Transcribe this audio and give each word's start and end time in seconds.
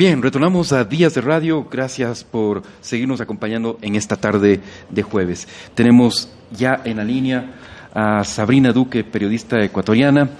Bien, 0.00 0.22
retornamos 0.22 0.72
a 0.72 0.82
Días 0.84 1.12
de 1.12 1.20
Radio. 1.20 1.66
Gracias 1.70 2.24
por 2.24 2.62
seguirnos 2.80 3.20
acompañando 3.20 3.78
en 3.82 3.96
esta 3.96 4.16
tarde 4.16 4.60
de 4.88 5.02
jueves. 5.02 5.46
Tenemos 5.74 6.32
ya 6.50 6.80
en 6.86 6.96
la 6.96 7.04
línea 7.04 7.52
a 7.92 8.24
Sabrina 8.24 8.72
Duque, 8.72 9.04
periodista 9.04 9.62
ecuatoriana 9.62 10.30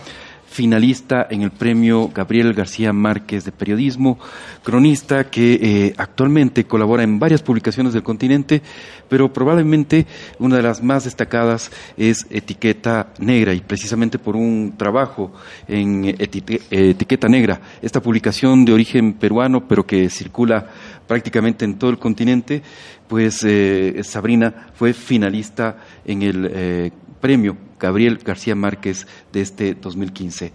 finalista 0.50 1.28
en 1.30 1.42
el 1.42 1.52
premio 1.52 2.10
Gabriel 2.12 2.54
García 2.54 2.92
Márquez 2.92 3.44
de 3.44 3.52
Periodismo, 3.52 4.18
cronista 4.64 5.30
que 5.30 5.52
eh, 5.54 5.94
actualmente 5.96 6.64
colabora 6.64 7.04
en 7.04 7.20
varias 7.20 7.40
publicaciones 7.40 7.92
del 7.92 8.02
continente, 8.02 8.60
pero 9.08 9.32
probablemente 9.32 10.06
una 10.40 10.56
de 10.56 10.62
las 10.62 10.82
más 10.82 11.04
destacadas 11.04 11.70
es 11.96 12.26
Etiqueta 12.30 13.12
Negra 13.20 13.54
y 13.54 13.60
precisamente 13.60 14.18
por 14.18 14.34
un 14.34 14.74
trabajo 14.76 15.32
en 15.68 16.16
Etiqueta 16.18 17.28
Negra, 17.28 17.60
esta 17.80 18.02
publicación 18.02 18.64
de 18.64 18.72
origen 18.72 19.12
peruano 19.12 19.68
pero 19.68 19.86
que 19.86 20.10
circula 20.10 20.66
prácticamente 21.06 21.64
en 21.64 21.78
todo 21.78 21.90
el 21.90 21.98
continente, 21.98 22.60
pues 23.06 23.44
eh, 23.44 24.00
Sabrina 24.02 24.68
fue 24.74 24.92
finalista 24.94 25.76
en 26.04 26.22
el 26.22 26.50
eh, 26.52 26.90
premio 27.20 27.56
Gabriel 27.78 28.18
García 28.24 28.54
Márquez 28.54 29.06
de 29.32 29.40
este 29.40 29.74
2015. 29.74 30.52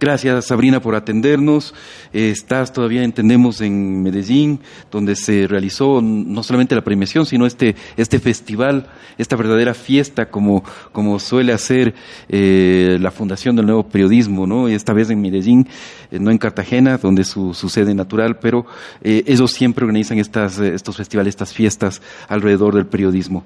Gracias 0.00 0.46
Sabrina 0.46 0.80
por 0.80 0.94
atendernos. 0.94 1.74
estás 2.14 2.72
todavía, 2.72 3.04
entendemos, 3.04 3.60
en 3.60 4.02
Medellín, 4.02 4.60
donde 4.90 5.14
se 5.14 5.46
realizó 5.46 6.00
no 6.00 6.42
solamente 6.42 6.74
la 6.74 6.80
premiación, 6.80 7.26
sino 7.26 7.44
este, 7.44 7.76
este 7.98 8.18
festival, 8.18 8.86
esta 9.18 9.36
verdadera 9.36 9.74
fiesta 9.74 10.30
como, 10.30 10.64
como 10.92 11.18
suele 11.18 11.52
hacer 11.52 11.94
eh, 12.30 12.96
la 12.98 13.10
Fundación 13.10 13.56
del 13.56 13.66
Nuevo 13.66 13.88
Periodismo, 13.88 14.46
¿no? 14.46 14.68
Esta 14.68 14.94
vez 14.94 15.10
en 15.10 15.20
Medellín, 15.20 15.68
eh, 16.10 16.18
no 16.18 16.30
en 16.30 16.38
Cartagena, 16.38 16.96
donde 16.96 17.24
su, 17.24 17.52
sede 17.52 17.94
natural, 17.94 18.38
pero 18.38 18.64
eh, 19.02 19.22
ellos 19.26 19.52
siempre 19.52 19.84
organizan 19.84 20.18
estas, 20.18 20.58
estos 20.60 20.96
festivales, 20.96 21.32
estas 21.32 21.52
fiestas 21.52 22.00
alrededor 22.26 22.74
del 22.74 22.86
periodismo. 22.86 23.44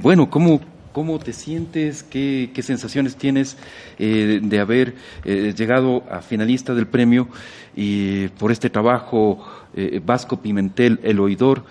bueno, 0.00 0.30
¿cómo, 0.30 0.60
¿Cómo 0.94 1.18
te 1.18 1.32
sientes? 1.32 2.04
¿Qué, 2.04 2.48
sensaciones 2.62 3.16
tienes 3.16 3.58
eh, 3.98 4.38
de 4.40 4.60
haber 4.60 4.94
eh, 5.24 5.52
llegado 5.52 6.04
a 6.08 6.20
finalista 6.20 6.72
del 6.72 6.86
premio 6.86 7.26
y 7.74 8.28
por 8.28 8.52
este 8.52 8.70
trabajo 8.70 9.44
eh, 9.74 10.00
Vasco 10.00 10.40
Pimentel, 10.40 11.00
El 11.02 11.18
Oidor, 11.18 11.64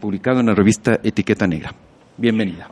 publicado 0.00 0.38
en 0.38 0.46
la 0.46 0.54
revista 0.54 1.00
Etiqueta 1.02 1.48
Negra? 1.48 1.72
Bienvenida. 2.16 2.68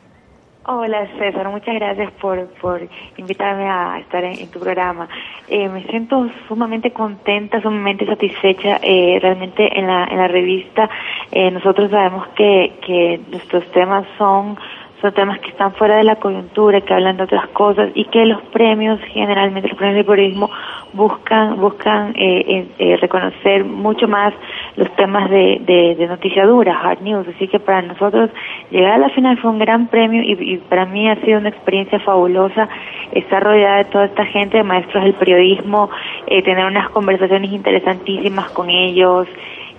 Hola 0.66 1.04
César, 1.18 1.48
muchas 1.48 1.74
gracias 1.74 2.12
por, 2.20 2.46
por 2.60 2.88
invitarme 3.16 3.68
a 3.68 3.98
estar 3.98 4.22
en, 4.22 4.48
tu 4.52 4.60
programa. 4.60 5.08
me 5.50 5.82
siento 5.88 6.30
sumamente 6.46 6.92
contenta, 6.92 7.60
sumamente 7.60 8.06
satisfecha. 8.06 8.78
realmente 8.78 9.76
en 9.76 9.88
la, 9.88 10.04
en 10.04 10.16
la 10.16 10.28
revista 10.28 10.88
nosotros 11.34 11.90
sabemos 11.90 12.28
que, 12.36 12.74
que 12.86 13.20
nuestros 13.32 13.68
temas 13.72 14.06
son 14.16 14.56
son 15.02 15.12
temas 15.12 15.40
que 15.40 15.50
están 15.50 15.74
fuera 15.74 15.96
de 15.96 16.04
la 16.04 16.16
coyuntura, 16.16 16.80
que 16.80 16.94
hablan 16.94 17.16
de 17.16 17.24
otras 17.24 17.48
cosas 17.48 17.90
y 17.94 18.04
que 18.04 18.24
los 18.24 18.40
premios, 18.52 19.00
generalmente 19.08 19.68
los 19.68 19.76
premios 19.76 19.96
de 19.96 20.04
periodismo, 20.04 20.48
buscan 20.92 21.60
buscan 21.60 22.10
eh, 22.16 22.44
eh, 22.46 22.66
eh, 22.78 22.96
reconocer 22.98 23.64
mucho 23.64 24.06
más 24.06 24.32
los 24.76 24.94
temas 24.94 25.28
de, 25.28 25.94
de, 25.98 26.06
noticia 26.06 26.46
dura, 26.46 26.78
hard 26.78 27.02
news. 27.02 27.26
Así 27.34 27.48
que 27.48 27.58
para 27.58 27.82
nosotros 27.82 28.30
llegar 28.70 28.92
a 28.92 28.98
la 28.98 29.10
final 29.10 29.36
fue 29.38 29.50
un 29.50 29.58
gran 29.58 29.88
premio 29.88 30.22
y, 30.22 30.58
para 30.68 30.86
mí 30.86 31.08
ha 31.08 31.16
sido 31.16 31.38
una 31.38 31.48
experiencia 31.48 31.98
fabulosa 31.98 32.68
estar 33.12 33.42
rodeada 33.42 33.78
de 33.78 33.84
toda 33.86 34.04
esta 34.04 34.24
gente, 34.26 34.58
de 34.58 34.62
maestros 34.62 35.02
del 35.02 35.14
periodismo, 35.14 35.90
tener 36.26 36.64
unas 36.64 36.88
conversaciones 36.90 37.52
interesantísimas 37.52 38.50
con 38.50 38.70
ellos. 38.70 39.26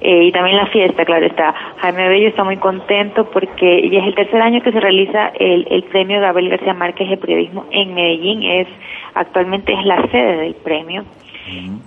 Eh, 0.02 0.26
y 0.26 0.32
también 0.32 0.58
la 0.58 0.66
fiesta, 0.68 1.06
claro 1.06 1.26
está. 1.26 1.54
Jaime 1.78 2.10
Bello 2.10 2.28
está 2.28 2.44
muy 2.44 2.58
contento 2.58 3.30
porque 3.32 3.90
ya 3.90 4.00
es 4.00 4.08
el 4.08 4.16
tercer 4.16 4.42
año 4.42 4.62
que 4.62 4.72
se 4.72 4.80
realiza 4.80 5.32
el, 5.40 5.66
el 5.70 5.84
premio 5.84 6.20
Gabriel 6.20 6.52
García 6.52 6.74
Márquez 6.74 7.10
de 7.10 7.18
Periodismo 7.18 7.66
en 7.72 7.94
Medellín. 7.94 8.44
Es 8.44 8.68
actualmente 9.14 9.74
es 9.74 9.86
la 9.86 10.06
sede 10.08 10.38
del 10.38 10.56
premio. 10.56 11.04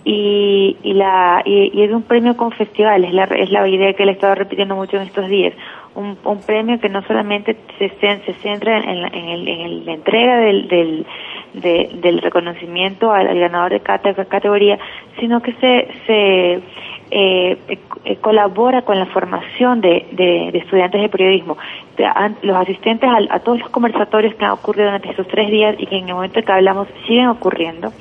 y, 0.04 0.76
y, 0.82 0.92
la, 0.94 1.42
y, 1.44 1.82
es 1.82 1.91
un 1.91 2.03
premio 2.03 2.36
con 2.36 2.53
festivales, 2.53 3.12
la, 3.12 3.25
es 3.25 3.50
la 3.50 3.66
idea 3.69 3.94
que 3.94 4.04
le 4.04 4.12
he 4.12 4.14
estado 4.14 4.34
repitiendo 4.34 4.76
mucho 4.76 4.97
en 4.97 5.04
estos 5.04 5.28
días. 5.28 5.54
Un, 5.94 6.16
un 6.25 6.41
premio 6.42 6.78
que 6.78 6.91
no 6.91 7.03
solamente 7.03 7.56
se, 7.78 7.88
se 7.88 8.32
centra 8.42 8.78
en, 8.78 9.03
la, 9.03 9.09
en, 9.09 9.28
el, 9.28 9.48
en 9.48 9.86
la 9.86 9.92
entrega 9.94 10.36
del, 10.41 10.69
del, 10.69 11.06
del 11.54 12.20
reconocimiento 12.20 13.12
al, 13.12 13.38
ganador 13.38 13.72
de 13.72 13.80
cada 13.80 14.12
categoría, 14.26 14.78
sino 15.19 15.41
que 15.41 15.53
se, 15.54 15.88
se 16.06 16.60
eh, 17.10 17.58
eh, 18.04 18.16
colabora 18.16 18.82
con 18.82 18.98
la 18.98 19.06
formación 19.06 19.80
de, 19.80 20.06
de, 20.12 20.48
estudiantes 20.58 21.00
de 21.00 21.08
periodismo. 21.08 21.56
los 22.42 22.56
asistentes 22.56 23.08
a, 23.30 23.38
todos 23.40 23.60
los 23.60 23.68
conversatorios 23.70 24.34
que 24.34 24.44
han 24.44 24.52
ocurrido 24.52 24.86
durante 24.86 25.10
estos 25.10 25.28
tres 25.28 25.50
días 25.50 25.76
y 25.78 25.86
que 25.86 25.98
en 25.98 26.08
el 26.08 26.14
momento 26.14 26.42
que 26.42 26.52
hablamos 26.52 26.88
siguen 27.06 27.28
ocurriendo, 27.28 27.92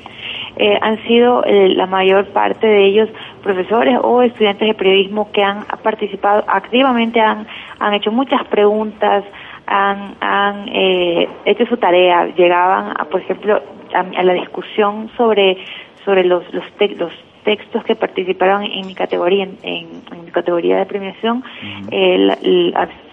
eh, 0.56 0.78
han 0.80 1.02
sido 1.06 1.44
eh, 1.44 1.68
la 1.68 1.86
mayor 1.86 2.28
parte 2.28 2.66
de 2.66 2.86
ellos 2.86 3.10
profesores 3.42 3.98
o 4.02 4.22
estudiantes 4.22 4.66
de 4.66 4.74
periodismo 4.74 5.30
que 5.30 5.42
han 5.42 5.64
participado 5.82 6.44
activamente, 6.48 7.20
han, 7.20 7.46
han 7.78 7.94
hecho 7.94 8.10
muchas 8.10 8.42
preguntas, 8.48 9.24
han, 9.66 10.14
han 10.20 10.68
eh, 10.68 11.28
hecho 11.44 11.66
su 11.66 11.76
tarea, 11.76 12.26
llegaban, 12.34 12.94
a, 12.98 13.04
por 13.04 13.20
ejemplo, 13.20 13.60
a, 13.92 14.22
la 14.22 14.32
discusión 14.32 15.10
sobre 15.16 15.58
sobre 16.04 16.24
los 16.24 16.42
los, 16.54 16.64
los 16.98 17.12
textos 17.46 17.84
que 17.84 17.94
participaron 17.94 18.64
en 18.64 18.86
mi 18.86 18.94
categoría, 18.94 19.44
en, 19.62 20.02
mi 20.24 20.30
categoría 20.32 20.78
de 20.78 20.86
premiación, 20.86 21.44
eh, 21.92 22.72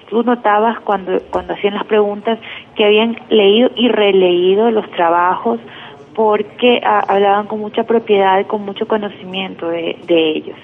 tú 0.10 0.24
notabas 0.24 0.80
cuando, 0.80 1.20
cuando 1.30 1.54
hacían 1.54 1.76
las 1.76 1.86
preguntas 1.86 2.40
que 2.76 2.84
habían 2.84 3.16
leído 3.30 3.70
y 3.76 3.88
releído 3.90 4.72
los 4.72 4.90
trabajos 4.92 5.60
porque 6.16 6.82
ah, 6.84 7.04
hablaban 7.08 7.46
con 7.46 7.60
mucha 7.60 7.84
propiedad 7.84 8.40
y 8.40 8.46
con 8.46 8.66
mucho 8.66 8.88
conocimiento 8.88 9.70
de, 9.70 9.98
ellos. 10.10 10.58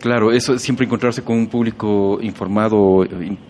Claro, 0.00 0.30
eso 0.30 0.56
siempre 0.58 0.86
encontrarse 0.86 1.24
con 1.24 1.36
un 1.36 1.48
público 1.48 2.18
informado, 2.22 3.04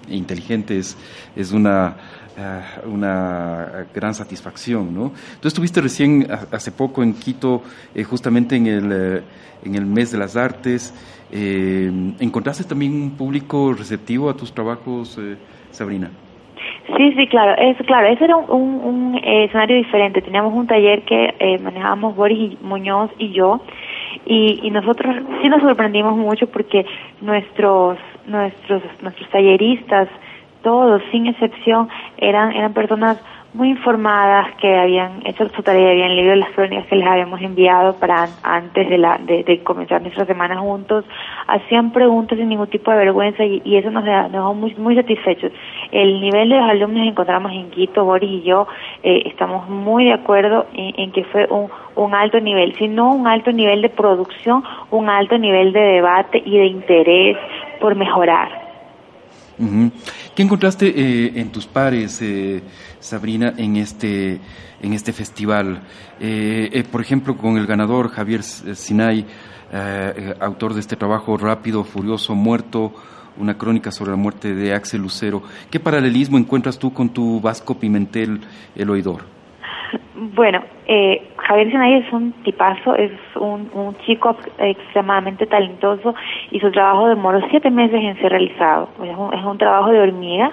inteligente, 0.09 0.79
es, 0.79 0.97
es 1.37 1.53
una 1.53 1.97
Ah, 2.37 2.81
una 2.85 3.87
gran 3.95 4.13
satisfacción, 4.13 4.93
¿no? 4.93 5.13
Tú 5.41 5.47
estuviste 5.47 5.81
recién 5.81 6.27
hace 6.51 6.73
poco 6.73 7.05
en 7.05 7.15
Quito, 7.15 7.63
eh, 7.95 8.03
justamente 8.03 8.57
en 8.57 8.67
el, 8.67 8.91
eh, 8.91 9.23
en 9.65 9.77
el 9.77 9.87
mes 9.87 10.11
de 10.11 10.19
las 10.19 10.37
artes. 10.37 10.93
Eh, 11.31 11.89
¿Encontraste 12.19 12.65
también 12.65 12.93
un 12.93 13.17
público 13.17 13.73
receptivo 13.73 14.29
a 14.29 14.35
tus 14.35 14.53
trabajos, 14.53 15.17
Sabrina? 15.71 16.11
Sí, 16.97 17.13
sí, 17.17 17.29
claro, 17.29 17.55
es 17.57 17.77
claro, 17.87 18.09
ese 18.09 18.25
era 18.25 18.37
un, 18.37 19.17
escenario 19.23 19.77
diferente. 19.77 20.21
Teníamos 20.21 20.55
un 20.55 20.67
taller 20.67 21.03
que 21.05 21.59
manejábamos 21.63 22.17
Boris 22.17 22.61
Muñoz 22.63 23.13
y 23.17 23.33
yo, 23.33 23.61
y, 24.27 24.59
y 24.61 24.71
nosotros 24.73 25.15
sí 25.41 25.49
nos 25.49 25.63
sorprendimos 25.63 26.17
mucho 26.17 26.49
porque 26.49 26.85
nuestros 27.21 27.97
nuestros 28.27 28.83
nuestros 29.03 29.31
talleristas 29.31 30.09
todos, 30.65 31.01
sin 31.13 31.29
excepción, 31.29 31.89
eran, 32.17 32.51
eran 32.51 32.73
personas 32.73 33.19
muy 33.55 33.69
informadas 33.69 34.53
que 34.57 34.77
habían 34.77 35.25
hecho 35.25 35.49
su 35.51 35.63
tarea, 35.63 35.93
habían 35.93 36.17
leído 36.17 36.35
las 36.35 36.51
crónicas 36.51 36.87
que 36.89 36.97
les 36.97 37.07
habíamos 37.07 37.41
enviado 37.41 37.95
para 37.95 38.29
antes 38.43 38.89
de, 38.91 38.99
la, 38.99 39.17
de, 39.19 39.63
comenzar 39.63 40.03
nuestra 40.03 40.27
semana 40.27 40.59
juntos, 40.59 41.05
hacían 41.47 41.93
preguntas 41.93 42.37
sin 42.37 42.49
ningún 42.49 42.67
tipo 42.67 42.91
de 42.91 42.97
vergüenza 42.97 43.45
y, 43.45 43.77
eso 43.77 43.93
nos 43.93 44.05
dejó 44.05 44.55
muy, 44.55 44.75
muy 44.75 44.97
satisfechos. 44.97 45.53
El 45.93 46.21
nivel 46.21 46.49
de 46.49 46.57
los 46.57 46.69
alumnos 46.69 47.03
que 47.03 47.11
encontramos 47.11 47.53
en 47.53 47.71
Quito, 47.71 48.05
Boris 48.05 48.29
y 48.29 48.43
yo, 48.43 48.67
eh, 49.05 49.23
estamos 49.27 49.69
muy 49.69 50.07
de 50.07 50.15
acuerdo 50.15 50.67
en, 50.75 51.13
que 51.13 51.23
fue 51.25 51.47
un, 51.49 51.69
un 51.95 52.13
alto 52.13 52.41
nivel, 52.41 52.75
sino 52.77 53.15
un 53.15 53.29
alto 53.29 53.53
nivel 53.53 53.83
de 53.83 53.89
producción, 53.89 54.65
un 54.91 55.09
alto 55.09 55.39
nivel 55.39 55.73
de 55.73 55.81
debate 55.81 56.43
y 56.45 56.59
de 56.59 56.67
interés 56.67 57.37
por 57.81 57.95
mejorar. 57.95 58.65
¿Qué 60.35 60.43
encontraste 60.43 60.89
eh, 60.89 61.33
en 61.37 61.53
tus 61.53 61.65
pares, 61.65 62.21
eh, 62.21 62.61
Sabrina, 62.99 63.55
en 63.57 63.77
este, 63.77 64.41
en 64.83 64.93
este 64.93 65.13
festival? 65.13 65.83
Eh, 66.19 66.83
por 66.91 67.01
ejemplo, 67.01 67.37
con 67.37 67.57
el 67.57 67.67
ganador 67.67 68.09
Javier 68.09 68.43
Sinay, 68.43 69.27
autor 70.41 70.75
de 70.75 70.81
este 70.81 70.97
trabajo 70.97 71.37
Rápido, 71.37 71.85
Furioso, 71.85 72.35
Muerto, 72.35 72.93
una 73.37 73.57
crónica 73.57 73.93
sobre 73.93 74.11
la 74.11 74.17
muerte 74.17 74.55
de 74.55 74.75
Axel 74.75 75.03
Lucero. 75.03 75.43
¿Qué 75.71 75.79
paralelismo 75.79 76.37
encuentras 76.37 76.81
tú 76.81 76.93
con 76.93 77.11
tu 77.11 77.41
Vasco 77.41 77.79
Pimentel, 77.79 78.41
el 78.75 78.91
oidor? 78.91 79.23
Bueno, 80.35 80.65
eh, 80.87 81.24
Javier 81.47 81.71
Sinay 81.71 81.95
es 81.95 82.13
un 82.13 82.33
tipazo, 82.43 82.95
es 82.95 83.13
un, 83.37 83.97
chico 84.07 84.37
extremadamente 84.59 85.47
talentoso 85.47 86.15
y 86.51 86.59
su 86.59 86.71
trabajo 86.71 87.09
demoró 87.09 87.41
siete 87.51 87.71
meses 87.71 88.03
en 88.03 88.17
ser 88.19 88.31
realizado. 88.31 88.89
Es 89.03 89.17
un, 89.17 89.35
es 89.35 89.45
un 89.45 89.59
trabajo 89.59 89.91
de 89.91 90.01
hormiga 90.01 90.53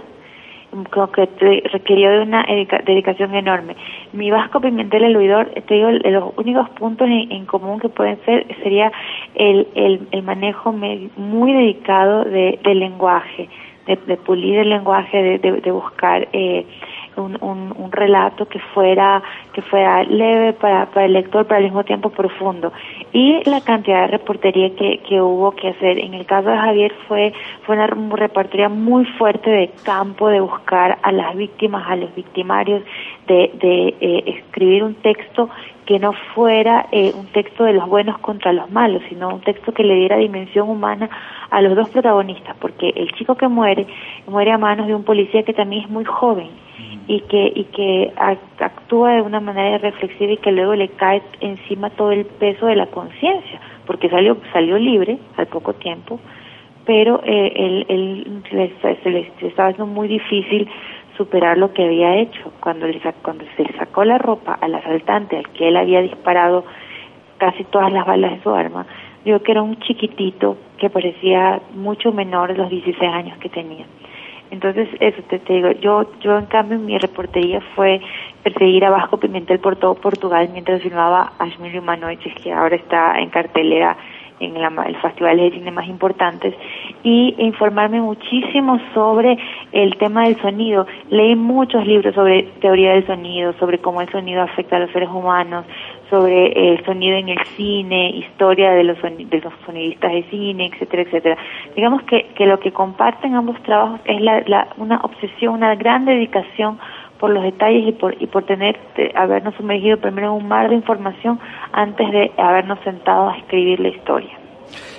que 1.13 1.61
requirió 1.71 2.11
de 2.11 2.21
una 2.21 2.45
dedicación 2.85 3.35
enorme. 3.35 3.75
Mi 4.13 4.31
Vasco 4.31 4.61
Pimentel 4.61 5.03
el 5.03 5.63
te 5.63 5.73
digo, 5.73 5.91
los 5.91 6.33
únicos 6.37 6.69
puntos 6.71 7.07
en, 7.09 7.45
común 7.45 7.79
que 7.79 7.89
pueden 7.89 8.17
ser 8.25 8.45
sería 8.63 8.91
el, 9.35 9.67
el, 9.75 10.07
el 10.11 10.23
manejo 10.23 10.71
muy 10.71 11.53
dedicado 11.53 12.23
de, 12.23 12.59
del 12.63 12.79
lenguaje, 12.79 13.49
de, 13.85 14.17
pulir 14.17 14.59
el 14.59 14.69
lenguaje, 14.69 15.39
de, 15.39 15.51
de 15.61 15.71
buscar 15.71 16.27
eh, 16.31 16.65
un, 17.17 17.37
un, 17.41 17.73
un, 17.77 17.91
relato 17.91 18.47
que 18.47 18.59
fuera 18.73 19.21
que 19.53 19.61
fuera 19.61 20.03
leve 20.03 20.53
para, 20.53 20.85
para 20.87 21.05
el 21.05 21.13
lector, 21.13 21.45
pero 21.45 21.57
al 21.57 21.63
mismo 21.63 21.83
tiempo 21.83 22.09
profundo. 22.09 22.71
Y 23.11 23.47
la 23.49 23.61
cantidad 23.61 24.01
de 24.01 24.07
reportería 24.07 24.73
que, 24.75 24.99
que 24.99 25.21
hubo 25.21 25.51
que 25.51 25.69
hacer. 25.69 25.99
En 25.99 26.13
el 26.13 26.25
caso 26.25 26.49
de 26.49 26.57
Javier 26.57 26.93
fue, 27.07 27.33
fue 27.65 27.75
una 27.75 27.87
reportería 27.87 28.69
muy 28.69 29.05
fuerte 29.05 29.49
de 29.49 29.71
campo, 29.83 30.29
de 30.29 30.39
buscar 30.39 30.97
a 31.01 31.11
las 31.11 31.35
víctimas, 31.35 31.85
a 31.89 31.95
los 31.95 32.13
victimarios, 32.15 32.83
de, 33.27 33.51
de 33.55 33.95
eh, 33.99 34.23
escribir 34.37 34.83
un 34.83 34.95
texto 34.95 35.49
que 35.85 35.99
no 35.99 36.13
fuera 36.33 36.87
eh, 36.91 37.11
un 37.13 37.25
texto 37.27 37.63
de 37.65 37.73
los 37.73 37.87
buenos 37.87 38.17
contra 38.19 38.53
los 38.53 38.71
malos, 38.71 39.01
sino 39.09 39.29
un 39.29 39.41
texto 39.41 39.73
que 39.73 39.83
le 39.83 39.95
diera 39.95 40.17
dimensión 40.17 40.69
humana 40.69 41.09
a 41.49 41.61
los 41.61 41.75
dos 41.75 41.89
protagonistas, 41.89 42.55
porque 42.59 42.93
el 42.95 43.11
chico 43.13 43.35
que 43.35 43.47
muere 43.47 43.87
muere 44.27 44.51
a 44.51 44.57
manos 44.57 44.87
de 44.87 44.95
un 44.95 45.03
policía 45.03 45.43
que 45.43 45.53
también 45.53 45.83
es 45.83 45.89
muy 45.89 46.05
joven 46.05 46.49
y 47.11 47.19
que 47.21 47.51
y 47.53 47.65
que 47.65 48.13
actúa 48.15 49.15
de 49.15 49.21
una 49.21 49.41
manera 49.41 49.79
reflexiva 49.79 50.31
y 50.31 50.37
que 50.37 50.53
luego 50.53 50.75
le 50.75 50.87
cae 50.87 51.21
encima 51.41 51.89
todo 51.89 52.13
el 52.13 52.23
peso 52.23 52.67
de 52.67 52.77
la 52.77 52.85
conciencia, 52.85 53.59
porque 53.85 54.07
salió 54.07 54.37
salió 54.53 54.77
libre 54.77 55.17
al 55.35 55.47
poco 55.47 55.73
tiempo, 55.73 56.21
pero 56.85 57.21
eh, 57.25 57.51
él, 57.53 57.85
él 57.89 58.43
se 58.49 59.09
le 59.09 59.27
estaba 59.41 59.69
haciendo 59.69 59.87
muy 59.93 60.07
difícil 60.07 60.69
superar 61.17 61.57
lo 61.57 61.73
que 61.73 61.83
había 61.83 62.15
hecho. 62.15 62.53
Cuando, 62.61 62.87
le, 62.87 63.01
cuando 63.21 63.43
se 63.57 63.63
le 63.63 63.73
sacó 63.73 64.05
la 64.05 64.17
ropa 64.17 64.57
al 64.61 64.73
asaltante 64.73 65.35
al 65.35 65.49
que 65.49 65.67
él 65.67 65.75
había 65.75 66.01
disparado 66.01 66.63
casi 67.37 67.65
todas 67.65 67.91
las 67.91 68.05
balas 68.05 68.31
de 68.31 68.41
su 68.41 68.51
arma, 68.51 68.85
vio 69.25 69.43
que 69.43 69.51
era 69.51 69.61
un 69.61 69.77
chiquitito 69.79 70.55
que 70.77 70.89
parecía 70.89 71.61
mucho 71.75 72.13
menor 72.13 72.53
de 72.53 72.57
los 72.57 72.69
16 72.69 73.11
años 73.11 73.37
que 73.39 73.49
tenía. 73.49 73.85
Entonces, 74.51 74.89
eso 74.99 75.21
te, 75.29 75.39
digo, 75.47 75.71
yo, 75.71 76.05
yo 76.19 76.37
en 76.37 76.45
cambio 76.45 76.77
mi 76.77 76.97
reportería 76.97 77.61
fue 77.73 78.01
perseguir 78.43 78.83
a 78.83 78.89
Vasco 78.89 79.17
Pimentel 79.17 79.59
por 79.59 79.77
todo 79.77 79.95
Portugal 79.95 80.49
mientras 80.51 80.81
filmaba 80.81 81.31
Ashmilio 81.39 81.81
Manoiches, 81.81 82.35
que 82.35 82.51
ahora 82.51 82.75
está 82.75 83.17
en 83.19 83.29
cartelera 83.29 83.97
en 84.41 84.57
el 84.57 84.95
festival 84.97 85.37
de 85.37 85.51
cine 85.51 85.71
más 85.71 85.87
importantes 85.87 86.55
y 87.03 87.35
informarme 87.37 88.01
muchísimo 88.01 88.79
sobre 88.93 89.37
el 89.71 89.95
tema 89.97 90.23
del 90.23 90.41
sonido. 90.41 90.87
Leí 91.09 91.35
muchos 91.35 91.85
libros 91.85 92.13
sobre 92.15 92.43
teoría 92.59 92.93
del 92.93 93.05
sonido, 93.05 93.53
sobre 93.53 93.77
cómo 93.77 94.01
el 94.01 94.09
sonido 94.09 94.41
afecta 94.41 94.77
a 94.77 94.79
los 94.79 94.91
seres 94.91 95.09
humanos, 95.09 95.65
sobre 96.11 96.51
el 96.51 96.85
sonido 96.85 97.17
en 97.17 97.29
el 97.29 97.43
cine, 97.57 98.11
historia 98.11 98.71
de 98.71 98.83
los, 98.83 99.01
de 99.01 99.41
los 99.41 99.53
sonidistas 99.65 100.11
de 100.11 100.23
cine, 100.29 100.69
etcétera, 100.71 101.01
etcétera. 101.01 101.37
Digamos 101.75 102.03
que, 102.03 102.27
que 102.35 102.45
lo 102.45 102.59
que 102.59 102.71
comparten 102.71 103.33
ambos 103.33 103.59
trabajos 103.63 103.99
es 104.05 104.21
la, 104.21 104.41
la, 104.45 104.67
una 104.77 104.97
obsesión, 104.97 105.55
una 105.55 105.73
gran 105.75 106.05
dedicación 106.05 106.77
por 107.19 107.29
los 107.29 107.43
detalles 107.43 107.87
y 107.87 107.91
por, 107.93 108.21
y 108.21 108.27
por 108.27 108.43
tener, 108.43 108.77
habernos 109.15 109.55
sumergido 109.55 109.97
primero 109.97 110.35
en 110.35 110.43
un 110.43 110.47
mar 110.47 110.69
de 110.69 110.75
información 110.75 111.39
antes 111.71 112.11
de 112.11 112.31
habernos 112.37 112.79
sentado 112.83 113.29
a 113.29 113.37
escribir 113.37 113.79
la 113.79 113.89
historia. 113.89 114.37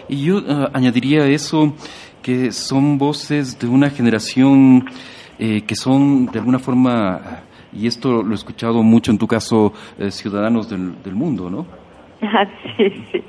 Y 0.09 0.25
yo 0.27 0.37
uh, 0.37 0.69
añadiría 0.73 1.27
eso 1.27 1.75
que 2.23 2.53
son 2.53 2.99
voces 2.99 3.59
de 3.59 3.69
una 3.69 3.91
generación 3.91 4.85
eh, 5.39 5.63
que 5.63 5.75
son 5.75 6.27
de 6.27 6.39
alguna 6.39 6.59
forma, 6.59 7.21
y 7.73 7.87
esto 7.87 8.23
lo 8.23 8.33
he 8.33 8.35
escuchado 8.35 8.83
mucho 8.83 9.11
en 9.11 9.19
tu 9.19 9.27
caso, 9.27 9.73
eh, 9.99 10.11
ciudadanos 10.11 10.69
del, 10.69 11.03
del, 11.03 11.15
mundo, 11.15 11.51
¿no? 11.51 11.67
Ah, 12.25 12.47
sí, 12.77 12.89
sí. 13.11 13.25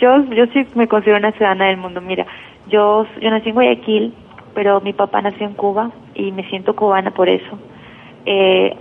yo, 0.00 0.24
yo 0.32 0.46
sí 0.54 0.66
me 0.74 0.88
considero 0.88 1.18
una 1.18 1.32
ciudadana 1.32 1.66
del 1.66 1.76
mundo. 1.76 2.00
Mira, 2.00 2.26
yo, 2.70 3.04
yo 3.20 3.30
nací 3.30 3.50
en 3.50 3.54
Guayaquil, 3.54 4.14
pero 4.54 4.80
mi 4.80 4.94
papá 4.94 5.20
nació 5.20 5.46
en 5.46 5.52
Cuba 5.52 5.90
y 6.14 6.32
me 6.32 6.48
siento 6.48 6.74
cubana 6.74 7.10
por 7.10 7.28
eso 7.28 7.58
eh, 8.30 8.76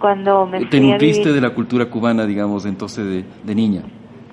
cuando 0.00 0.46
me 0.46 0.66
¿Te 0.66 0.80
nutriste 0.80 1.32
de 1.32 1.40
la 1.40 1.50
cultura 1.50 1.86
cubana, 1.86 2.26
digamos, 2.26 2.66
entonces 2.66 3.04
de, 3.04 3.24
de 3.44 3.54
niña? 3.54 3.82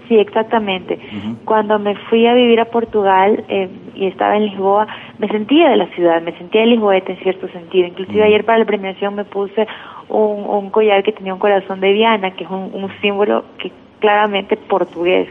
Sí, 0.07 0.18
exactamente. 0.18 1.00
Cuando 1.46 1.80
me 1.80 1.96
fui 1.96 2.28
a 2.28 2.34
vivir 2.34 2.60
a 2.60 2.66
Portugal 2.66 3.44
eh, 3.50 3.69
y 3.96 4.06
estaba 4.06 4.38
en 4.38 4.46
Lisboa, 4.46 4.88
me 5.18 5.28
sentía 5.28 5.69
de 5.69 5.78
la 5.78 5.88
ciudad, 5.88 6.22
me 6.22 6.31
sentía 6.38 6.62
de 6.62 6.68
lisboeta 6.68 7.12
en 7.12 7.19
cierto 7.19 7.48
sentido. 7.48 7.88
Inclusive 7.88 8.24
ayer 8.24 8.46
para 8.46 8.60
la 8.60 8.66
premiación 8.66 9.16
me 9.16 9.25
puse 9.25 9.68
un, 10.10 10.46
un, 10.48 10.69
collar 10.69 11.02
que 11.02 11.12
tenía 11.12 11.34
un 11.34 11.40
corazón 11.40 11.80
de 11.80 11.94
Diana, 11.94 12.31
que 12.31 12.44
es 12.44 12.50
un, 12.50 12.69
un 12.74 12.92
símbolo 13.02 13.46
que 13.57 13.72
claramente 14.00 14.57
portugués. 14.57 15.28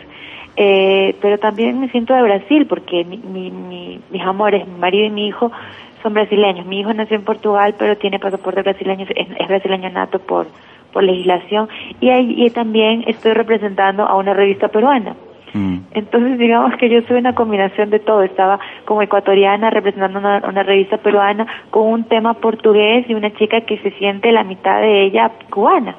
Eh, 0.57 1.17
pero 1.21 1.39
también 1.39 1.81
me 1.81 1.89
siento 1.91 2.15
de 2.15 2.23
Brasil 2.23 2.67
porque 2.67 3.05
mi, 3.05 3.19
mi, 3.19 3.51
mi, 3.51 4.01
mis 4.11 4.23
amores, 4.23 4.67
mi 4.67 4.79
marido 4.79 5.07
y 5.07 5.11
mi 5.11 5.27
hijo 5.27 5.51
son 6.03 6.15
brasileños. 6.15 6.67
Mi 6.67 6.81
hijo 6.81 6.93
nació 6.93 7.17
en 7.17 7.25
Portugal, 7.25 7.75
pero 7.79 7.97
tiene 7.97 8.19
pasaporte 8.19 8.63
brasileño, 8.63 9.07
es, 9.15 9.49
brasileño 9.49 9.91
nato 9.91 10.19
por, 10.19 10.47
por 10.95 11.03
legislación. 11.03 11.69
Y 12.01 12.09
ahí 12.09 12.49
también 12.51 13.05
estoy 13.07 13.35
representando 13.35 14.05
a 14.05 14.17
una 14.17 14.33
revista 14.33 14.69
peruana. 14.69 15.15
Mm. 15.53 15.79
Entonces, 15.93 16.39
digamos 16.39 16.77
que 16.79 16.89
yo 16.89 17.03
soy 17.03 17.19
una 17.19 17.35
combinación 17.35 17.91
de 17.91 17.99
todo. 17.99 18.23
Estaba 18.23 18.59
como 18.87 19.03
ecuatoriana 19.03 19.71
representando 19.71 20.19
una, 20.19 20.43
una, 20.49 20.63
revista 20.63 20.97
peruana 20.97 21.47
con 21.71 21.87
un 21.87 22.05
tema 22.05 22.35
portugués 22.35 23.05
y 23.09 23.15
una 23.15 23.33
chica 23.35 23.61
que 23.61 23.79
se 23.79 23.91
siente 23.93 24.33
la 24.33 24.45
mitad 24.45 24.81
de 24.81 25.05
ella 25.05 25.31
cubana. 25.51 25.95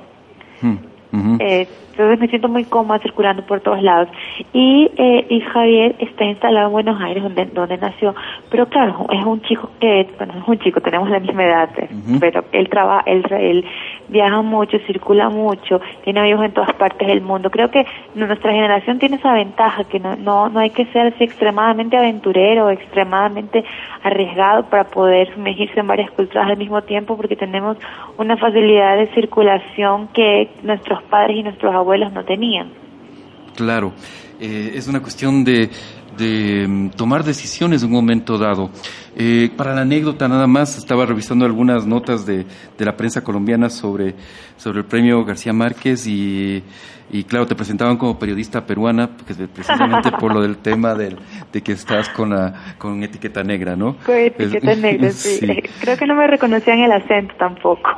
Mm. 0.62 0.95
Eh, 1.40 1.68
entonces 1.98 2.20
me 2.20 2.28
siento 2.28 2.50
muy 2.50 2.66
cómoda 2.66 3.00
circulando 3.00 3.46
por 3.46 3.62
todos 3.62 3.82
lados. 3.82 4.10
Y, 4.52 4.92
eh, 4.98 5.26
y 5.30 5.40
Javier 5.40 5.96
está 6.00 6.26
instalado 6.26 6.68
en 6.68 6.74
Buenos 6.74 7.02
Aires, 7.02 7.24
donde, 7.24 7.46
donde 7.46 7.78
nació. 7.78 8.14
Pero 8.50 8.66
claro, 8.68 9.08
es 9.12 9.26
un 9.26 9.42
chico 9.44 9.70
que, 9.80 10.06
bueno, 10.18 10.34
es 10.42 10.48
un 10.48 10.60
chico, 10.60 10.82
tenemos 10.82 11.10
la 11.10 11.20
misma 11.20 11.46
edad, 11.46 11.70
eh, 11.78 11.88
pero 12.20 12.44
él 12.52 12.68
trabaja, 12.68 13.04
él, 13.06 13.24
él 13.32 13.66
viaja 14.10 14.42
mucho, 14.42 14.78
circula 14.80 15.30
mucho, 15.30 15.80
tiene 16.04 16.20
amigos 16.20 16.44
en 16.44 16.52
todas 16.52 16.74
partes 16.74 17.08
del 17.08 17.22
mundo. 17.22 17.50
Creo 17.50 17.72
que 17.72 17.86
nuestra 18.14 18.52
generación 18.52 19.00
tiene 19.00 19.16
esa 19.16 19.34
ventaja, 19.34 19.86
que 19.86 20.00
no, 20.00 20.18
no, 20.18 20.50
no 20.50 20.60
hay 20.60 20.72
que 20.72 20.86
ser 20.88 21.14
así 21.14 21.24
extremadamente 21.24 21.96
aventurero, 21.96 22.70
extremadamente 22.72 23.64
arriesgado 24.04 24.66
para 24.66 24.84
poder 24.84 25.34
sumergirse 25.34 25.80
en 25.80 25.88
varias 25.88 26.12
culturas 26.12 26.50
al 26.50 26.58
mismo 26.58 26.82
tiempo, 26.82 27.16
porque 27.16 27.38
tenemos 27.38 27.78
una 28.18 28.36
facilidad 28.36 28.98
de 28.98 29.08
circulación 29.14 30.10
que 30.10 30.50
nuestros 30.64 31.02
padres 31.06 31.38
y 31.38 31.44
nuestros 31.44 31.74
abuelos 31.74 32.12
no 32.14 32.24
tenían. 32.26 32.70
Claro, 33.56 33.94
eh, 34.40 34.74
es 34.76 34.88
una 34.88 35.02
cuestión 35.02 35.44
de, 35.44 35.70
de, 36.18 36.68
mm, 36.68 36.90
tomar 36.92 37.24
decisiones 37.24 37.82
en 37.84 37.90
un 37.90 37.96
momento 37.96 38.38
dado. 38.38 38.70
Eh, 39.16 39.50
para 39.56 39.74
la 39.74 39.82
anécdota 39.82 40.28
nada 40.28 40.48
más, 40.48 40.78
estaba 40.78 41.06
revisando 41.06 41.46
algunas 41.46 41.86
notas 41.86 42.26
de, 42.26 42.46
de, 42.78 42.86
la 42.86 42.96
prensa 42.98 43.24
colombiana 43.24 43.70
sobre, 43.70 44.16
sobre 44.58 44.80
el 44.80 44.86
premio 44.86 45.24
García 45.24 45.54
Márquez 45.54 46.06
y, 46.08 46.64
y 47.12 47.24
claro, 47.24 47.46
te 47.46 47.56
presentaban 47.56 47.98
como 47.98 48.18
periodista 48.18 48.66
peruana, 48.66 49.10
precisamente 49.54 50.12
por 50.12 50.34
lo 50.34 50.42
del 50.42 50.58
tema 50.58 50.96
del, 50.96 51.18
de 51.52 51.62
que 51.62 51.74
estás 51.74 52.10
con, 52.10 52.32
la, 52.32 52.76
con 52.78 53.04
etiqueta 53.04 53.44
negra, 53.44 53.76
¿no? 53.76 53.98
Con 54.06 54.16
etiqueta 54.16 54.76
negra, 54.76 55.10
sí. 55.12 55.40
Creo 55.80 55.98
que 55.98 56.06
no 56.08 56.16
me 56.16 56.28
reconocían 56.28 56.80
el 56.80 56.92
acento 56.92 57.34
tampoco. 57.38 57.90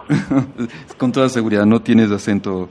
con 0.98 1.12
toda 1.12 1.30
seguridad, 1.30 1.66
no 1.66 1.82
tienes 1.82 2.12
acento 2.12 2.70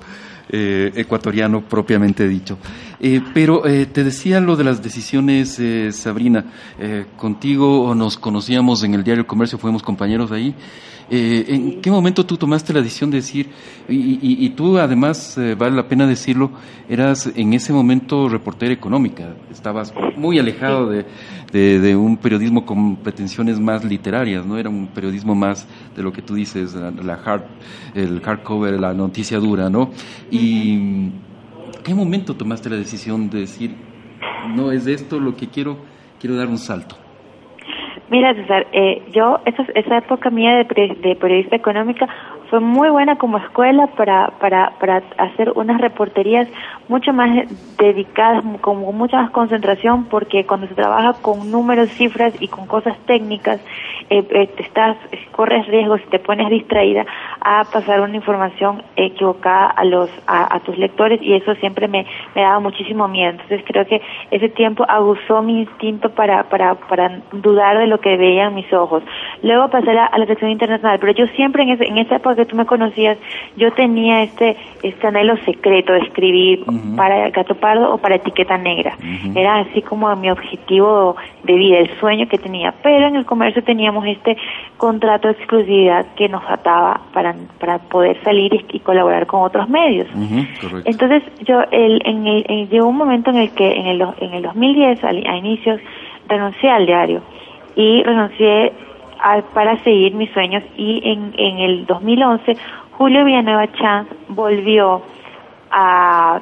eh, 0.49 0.93
ecuatoriano 0.95 1.63
propiamente 1.63 2.29
dicho. 2.29 2.59
Eh, 3.01 3.21
pero 3.35 3.67
eh, 3.67 3.87
te 3.87 4.05
decía 4.05 4.41
lo 4.41 4.57
de 4.57 4.65
las 4.65 4.83
decisiones, 4.83 5.59
eh, 5.59 5.93
Sabrina. 5.93 6.45
Eh, 6.79 7.07
contigo 7.17 7.95
nos 7.95 8.17
conocíamos 8.17 8.83
en 8.85 8.95
el 8.95 9.05
diario 9.05 9.27
Comercio, 9.27 9.59
fuimos 9.59 9.83
compañeros 9.83 10.33
ahí. 10.33 10.55
Eh, 11.09 11.45
¿En 11.49 11.81
qué 11.81 11.91
momento 11.91 12.27
tú 12.27 12.37
tomaste 12.37 12.73
la 12.73 12.81
decisión 12.81 13.11
de 13.13 13.19
decir, 13.19 13.49
y, 13.89 13.95
y, 13.95 14.45
y 14.45 14.51
tú 14.51 14.77
además, 14.77 15.39
eh, 15.39 15.55
vale 15.55 15.77
la 15.77 15.87
pena 15.87 16.05
decirlo, 16.05 16.51
eras 16.89 17.31
en 17.37 17.53
ese 17.53 17.73
momento 17.73 18.29
reportera 18.29 18.73
económica, 18.73 19.37
estabas 19.53 19.95
muy 20.17 20.41
alejado 20.41 20.89
de, 20.89 21.07
de, 21.53 21.79
de, 21.79 21.95
un 21.95 22.17
periodismo 22.17 22.67
con 22.67 22.97
pretensiones 22.97 23.61
más 23.61 23.85
literarias, 23.85 24.45
¿no? 24.45 24.59
Era 24.59 24.69
un 24.69 24.89
periodismo 24.89 25.37
más 25.37 25.69
de 25.95 26.03
lo 26.03 26.13
que 26.13 26.23
tú 26.23 26.35
dices, 26.35 26.75
la, 26.75 26.91
la 26.91 27.15
hard, 27.15 27.45
el 27.95 28.21
hardcover, 28.21 28.81
la 28.81 28.93
noticia 28.93 29.39
dura, 29.39 29.71
¿no? 29.71 29.93
Y 30.29 30.73
¿en 30.73 31.13
qué 31.85 31.95
momento 31.95 32.35
tomaste 32.35 32.69
la 32.69 32.77
decisión 32.77 33.31
de 33.31 33.41
decir, 33.41 33.77
no 34.57 34.73
es 34.73 34.89
esto 34.89 35.21
lo 35.21 35.37
que 35.37 35.47
quiero, 35.47 35.79
quiero 36.19 36.35
dar 36.35 36.49
un 36.49 36.59
salto? 36.59 37.06
Mira, 38.09 38.35
César, 38.35 38.67
eh, 38.73 39.03
yo, 39.13 39.41
esa, 39.47 39.65
esa 39.75 39.99
época 39.99 40.31
mía 40.31 40.59
de, 40.59 40.97
de, 41.01 41.17
periodista 41.17 41.57
económica 41.57 42.09
fue 42.51 42.61
muy 42.61 42.89
buena 42.91 43.17
como 43.17 43.39
escuela 43.39 43.87
para, 43.89 44.29
para, 44.39 44.73
para 44.79 45.03
hacer 45.19 45.53
unas 45.55 45.81
reporterías 45.81 46.49
mucho 46.89 47.13
más 47.13 47.49
dedicadas, 47.79 48.45
con 48.61 48.79
mucha 48.97 49.23
más 49.23 49.31
concentración, 49.31 50.05
porque 50.05 50.47
cuando 50.47 50.69
se 50.69 50.75
trabaja 50.75 51.15
con 51.21 51.51
números, 51.51 51.89
cifras 51.91 52.35
y 52.41 52.49
con 52.49 52.67
cosas 52.67 52.97
técnicas, 53.07 53.61
eh, 54.09 54.25
eh, 54.31 54.51
estás, 54.59 54.97
corres 55.33 55.67
riesgos 55.67 56.01
si 56.03 56.07
te 56.09 56.19
pones 56.19 56.49
distraída 56.49 57.05
a 57.41 57.65
pasar 57.65 58.01
una 58.01 58.15
información 58.15 58.83
equivocada 58.95 59.67
a 59.67 59.85
los 59.85 60.11
a, 60.27 60.61
tus 60.61 60.79
lectores 60.79 61.21
y 61.23 61.35
eso 61.35 61.55
siempre 61.57 61.89
me, 61.89 62.07
me 62.35 62.43
daba 62.43 62.61
muchísimo 62.61 63.09
miedo. 63.09 63.31
Entonces 63.31 63.63
creo 63.67 63.87
que 63.87 64.01
ese 64.31 64.49
tiempo 64.49 64.85
aguzó 64.89 65.43
mi 65.43 65.61
instinto 65.61 66.11
para, 66.11 66.45
para, 66.45 66.75
para 66.75 67.21
dudar 67.33 67.79
de 67.79 67.87
lo 67.87 67.99
que 67.99 68.17
veían 68.17 68.55
mis 68.55 68.73
ojos. 68.73 69.03
Luego 69.43 69.69
pasé 69.69 69.91
a, 69.91 70.07
a 70.07 70.19
la 70.19 70.27
sección 70.27 70.51
internacional, 70.51 70.99
pero 71.01 71.13
yo 71.13 71.27
siempre 71.35 71.65
en, 71.65 71.71
ese, 71.71 71.85
en 71.85 71.99
esa 71.99 72.17
época 72.17 72.36
que 72.37 72.45
tú 72.45 72.57
me 72.57 72.67
conocías, 72.67 73.19
yo 73.57 73.73
tenía 73.73 74.23
este, 74.23 74.57
este 74.83 75.07
anhelo 75.07 75.37
secreto 75.39 75.93
de 75.93 76.01
escribir 76.01 76.65
para 76.97 77.31
Gato 77.31 77.55
Pardo 77.55 77.95
o 77.95 77.99
para 77.99 78.17
Etiqueta 78.17 78.59
Negra. 78.59 78.97
Era 79.35 79.61
así 79.61 79.83
como 79.83 80.15
mi 80.17 80.31
objetivo 80.31 81.17
de 81.45 81.55
vida, 81.55 81.79
el 81.79 81.99
sueño 81.99 82.29
que 82.29 82.39
tenía. 82.39 82.75
Pero 82.83 83.07
en 83.07 83.17
el 83.17 83.25
comercio 83.25 83.63
teníamos 83.63 84.07
este 84.07 84.37
contrato 84.77 85.29
de 85.29 85.35
exclusividad 85.35 86.07
que 86.15 86.29
nos 86.29 86.43
ataba 86.49 87.01
para, 87.13 87.35
para 87.59 87.79
poder 87.79 88.23
salir 88.23 88.65
y, 88.73 88.81
colaborar 88.81 89.27
con 89.27 89.43
otros 89.43 89.69
medios. 89.69 90.09
Entonces, 90.85 91.23
yo 91.45 91.63
el, 91.71 92.01
en 92.05 92.27
el, 92.27 92.69
llegó 92.69 92.89
un 92.89 92.97
momento 92.97 93.31
en 93.31 93.37
el 93.37 93.51
que 93.51 93.73
en 93.73 93.87
el, 93.87 94.03
en 94.21 94.35
el 94.35 94.43
2010, 94.43 95.03
a, 95.03 95.09
a 95.09 95.37
inicios, 95.37 95.81
renuncié 96.29 96.71
al 96.71 96.87
diario 96.87 97.23
y 97.75 98.03
renuncié 98.03 98.73
para 99.55 99.77
seguir 99.83 100.15
mis 100.15 100.31
sueños 100.33 100.63
y 100.77 101.01
en, 101.05 101.35
en 101.37 101.59
el 101.59 101.87
2011 101.87 102.57
Julio 102.97 103.25
Villanueva 103.25 103.71
Chance 103.73 104.15
volvió 104.29 105.03
a, 105.71 106.41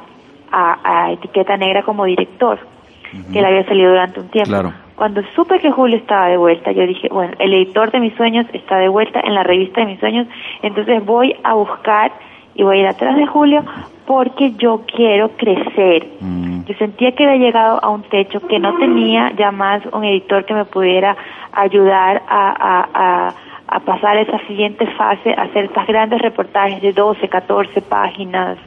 a, 0.51 1.13
Etiqueta 1.13 1.57
Negra 1.57 1.83
como 1.83 2.05
director, 2.05 2.59
que 3.33 3.41
le 3.41 3.47
había 3.47 3.65
salido 3.65 3.91
durante 3.91 4.21
un 4.21 4.29
tiempo. 4.29 4.73
Cuando 4.95 5.23
supe 5.35 5.59
que 5.59 5.73
Julio 5.73 5.97
estaba 5.97 6.29
de 6.29 6.37
vuelta, 6.37 6.71
yo 6.71 6.87
dije, 6.87 7.09
bueno, 7.11 7.35
el 7.41 7.53
editor 7.55 7.91
de 7.91 7.99
mis 7.99 8.15
sueños 8.15 8.47
está 8.53 8.77
de 8.77 8.89
vuelta 8.89 9.21
en 9.25 9.35
la 9.35 9.43
revista 9.43 9.81
de 9.81 9.87
mis 9.87 9.99
sueños, 9.99 10.29
entonces 10.63 11.05
voy 11.05 11.35
a 11.43 11.55
buscar 11.55 12.13
y 12.55 12.63
voy 12.63 12.79
a 12.79 12.81
ir 12.83 12.87
atrás 12.87 13.17
de 13.17 13.27
Julio 13.27 13.65
porque 14.07 14.53
yo 14.53 14.83
quiero 14.87 15.31
crecer. 15.37 16.07
Mm. 16.21 16.65
Yo 16.65 16.75
sentía 16.75 17.13
que 17.13 17.25
había 17.25 17.47
llegado 17.47 17.83
a 17.83 17.91
un 17.91 18.03
techo 18.03 18.41
que 18.47 18.59
no 18.59 18.77
tenía 18.79 19.33
ya 19.37 19.51
más 19.51 19.83
un 19.93 20.05
editor 20.05 20.45
que 20.45 20.55
me 20.55 20.65
pudiera 20.65 21.17
ayudar 21.53 22.23
a, 22.29 22.55
a, 22.59 23.35
a, 23.69 23.81
pasar 23.81 24.17
esa 24.19 24.39
siguiente 24.47 24.87
fase, 24.93 25.35
a 25.37 25.43
hacer 25.43 25.67
estas 25.67 25.87
grandes 25.87 26.21
reportajes 26.23 26.81
de 26.81 26.93
12, 26.93 27.29
14 27.29 27.81
páginas, 27.83 28.59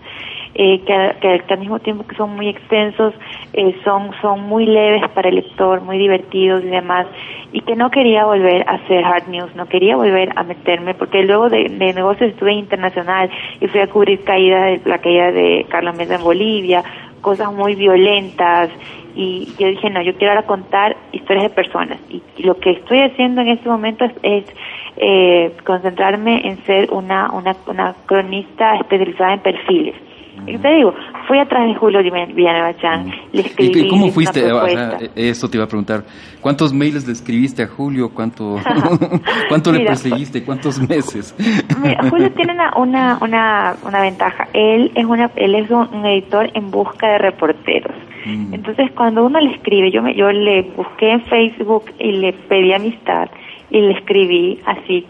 eh, 0.59 0.81
que, 0.85 1.53
al 1.53 1.59
mismo 1.59 1.77
tiempo 1.77 2.05
que 2.07 2.15
son 2.15 2.35
muy 2.35 2.49
extensos, 2.49 3.13
eh, 3.53 3.75
son, 3.83 4.09
son 4.21 4.41
muy 4.41 4.65
leves 4.65 5.07
para 5.13 5.29
el 5.29 5.35
lector, 5.35 5.81
muy 5.81 5.99
divertidos 5.99 6.63
y 6.63 6.67
demás, 6.67 7.05
y 7.53 7.61
que 7.61 7.75
no 7.75 7.91
quería 7.91 8.25
volver 8.25 8.67
a 8.67 8.73
hacer 8.73 9.05
hard 9.05 9.27
news, 9.27 9.55
no 9.55 9.67
quería 9.67 9.95
volver 9.95 10.31
a 10.35 10.41
meterme, 10.41 10.95
porque 10.95 11.21
luego 11.21 11.49
de, 11.49 11.65
de 11.69 11.93
negocios 11.93 12.31
estuve 12.31 12.53
internacional 12.53 13.29
y 13.61 13.67
fui 13.67 13.81
a 13.81 13.87
cubrir 13.87 14.23
caída 14.23 14.63
de, 14.65 14.81
la 14.85 14.97
caída 14.97 15.31
de 15.31 15.67
Carlos 15.69 15.95
Mesa 15.95 16.15
en 16.15 16.23
Bolivia, 16.23 16.83
cosas 17.21 17.53
muy 17.53 17.75
violentas, 17.75 18.71
y 19.15 19.53
yo 19.59 19.67
dije, 19.67 19.91
no, 19.91 20.01
yo 20.01 20.15
quiero 20.15 20.33
ahora 20.33 20.47
contar 20.47 20.97
historias 21.11 21.43
de 21.43 21.49
personas, 21.51 21.99
y, 22.09 22.23
lo 22.41 22.55
que 22.55 22.71
estoy 22.71 23.01
haciendo 23.01 23.41
en 23.41 23.49
este 23.49 23.69
momento 23.69 24.05
es, 24.23 24.45
eh, 24.97 25.51
concentrarme 25.63 26.47
en 26.47 26.57
ser 26.65 26.89
una, 26.91 27.31
una, 27.31 27.55
una 27.67 27.95
cronista 28.07 28.75
especializada 28.77 29.35
en 29.35 29.39
perfiles. 29.41 29.95
y 29.95 30.06
te 30.55 30.69
digo, 30.69 30.93
fui 31.27 31.39
atrás 31.39 31.67
de 31.67 31.75
Julio 31.75 32.01
Villanueva 32.01 32.75
Chan, 32.77 33.11
le 33.33 33.41
escribí. 33.41 33.81
¿Y 33.81 33.89
cómo 33.89 34.09
fuiste? 34.09 34.43
eso 35.15 35.49
te 35.49 35.57
iba 35.57 35.65
a 35.65 35.67
preguntar. 35.67 36.03
¿Cuántos 36.41 36.73
mails 36.73 37.05
le 37.05 37.13
escribiste 37.13 37.63
a 37.63 37.67
Julio? 37.67 38.09
¿Cuánto, 38.13 38.57
cuánto 39.49 39.71
le 39.71 39.85
perseguiste? 39.85 40.43
¿Cuántos 40.43 40.79
meses? 40.79 41.35
mira, 41.81 42.09
Julio 42.09 42.31
tiene 42.31 42.53
una, 42.53 43.17
una, 43.19 43.75
una, 43.83 44.01
ventaja. 44.01 44.47
Él 44.53 44.91
es, 44.95 45.05
una, 45.05 45.29
él 45.35 45.55
es 45.55 45.69
un, 45.69 46.05
editor 46.05 46.49
en 46.53 46.71
busca 46.71 47.07
de 47.07 47.17
reporteros. 47.17 47.95
Mm. 48.25 48.53
Entonces, 48.53 48.91
cuando 48.95 49.25
uno 49.25 49.39
le 49.39 49.53
escribe, 49.55 49.91
yo, 49.91 50.01
me, 50.01 50.15
yo 50.15 50.31
le 50.31 50.61
busqué 50.75 51.11
en 51.11 51.21
Facebook 51.23 51.85
y 51.99 52.13
le 52.13 52.33
pedí 52.33 52.73
amistad 52.73 53.29
y 53.69 53.81
le 53.81 53.91
escribí 53.93 54.59
así 54.65 55.05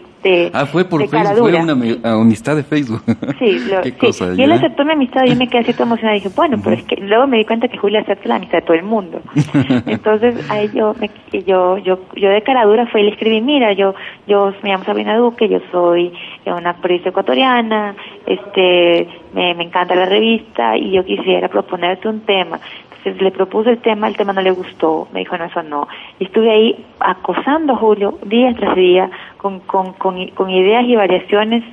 ah, 0.52 0.66
fue 0.66 0.84
por 0.84 1.06
Facebook, 1.08 1.38
fue 1.38 1.54
una 1.54 1.72
amistad 2.20 2.56
de 2.56 2.62
Facebook. 2.62 3.02
Sí, 3.38 3.58
lo, 3.70 3.80
¿Qué 3.82 3.92
Cosa, 3.92 4.34
y 4.34 4.42
él 4.42 4.52
aceptó 4.52 4.84
mi 4.84 4.92
amistad 4.92 5.24
y 5.24 5.30
yo 5.30 5.36
me 5.36 5.48
quedé 5.48 5.62
así 5.62 5.72
toda 5.72 5.84
emocionada. 5.86 6.16
Y 6.16 6.20
dije, 6.20 6.34
bueno, 6.34 6.58
pero 6.62 6.76
es 6.76 6.84
que 6.84 6.96
luego 6.96 7.26
me 7.26 7.38
di 7.38 7.44
cuenta 7.44 7.68
que 7.68 7.78
Julio 7.78 8.00
acepta 8.00 8.28
la 8.28 8.36
amistad 8.36 8.58
de 8.58 8.62
todo 8.62 8.76
el 8.76 8.82
mundo. 8.82 9.20
Entonces, 9.86 10.50
ahí 10.50 10.70
yo, 10.74 10.94
me, 11.00 11.10
yo, 11.44 11.78
yo, 11.78 11.98
yo 12.16 12.28
de 12.30 12.42
cara 12.42 12.64
dura 12.64 12.86
fue 12.86 13.02
y 13.02 13.04
le 13.04 13.10
escribí, 13.10 13.40
mira, 13.40 13.72
yo, 13.72 13.94
yo 14.26 14.52
me 14.62 14.70
llamo 14.70 14.84
Sabrina 14.84 15.16
Duque, 15.16 15.48
yo 15.48 15.60
soy 15.70 16.12
una 16.46 16.74
periodista 16.74 17.10
ecuatoriana, 17.10 17.94
este, 18.28 19.08
me, 19.34 19.54
me 19.54 19.64
encanta 19.64 19.94
la 19.94 20.06
revista 20.06 20.76
y 20.76 20.92
yo 20.92 21.04
quisiera 21.04 21.48
proponerte 21.48 22.08
un 22.08 22.20
tema 22.20 22.60
le 23.04 23.30
propuse 23.30 23.70
el 23.70 23.78
tema, 23.78 24.08
el 24.08 24.16
tema 24.16 24.32
no 24.32 24.42
le 24.42 24.50
gustó, 24.50 25.08
me 25.12 25.20
dijo, 25.20 25.36
no, 25.36 25.44
eso 25.44 25.62
no. 25.62 25.88
Y 26.18 26.24
estuve 26.24 26.50
ahí 26.50 26.84
acosando 27.00 27.74
a 27.74 27.76
Julio 27.76 28.18
día 28.24 28.52
tras 28.54 28.76
día 28.76 29.10
con, 29.36 29.60
con, 29.60 29.92
con, 29.92 30.50
ideas 30.50 30.84
y 30.84 30.96
variaciones 30.96 31.64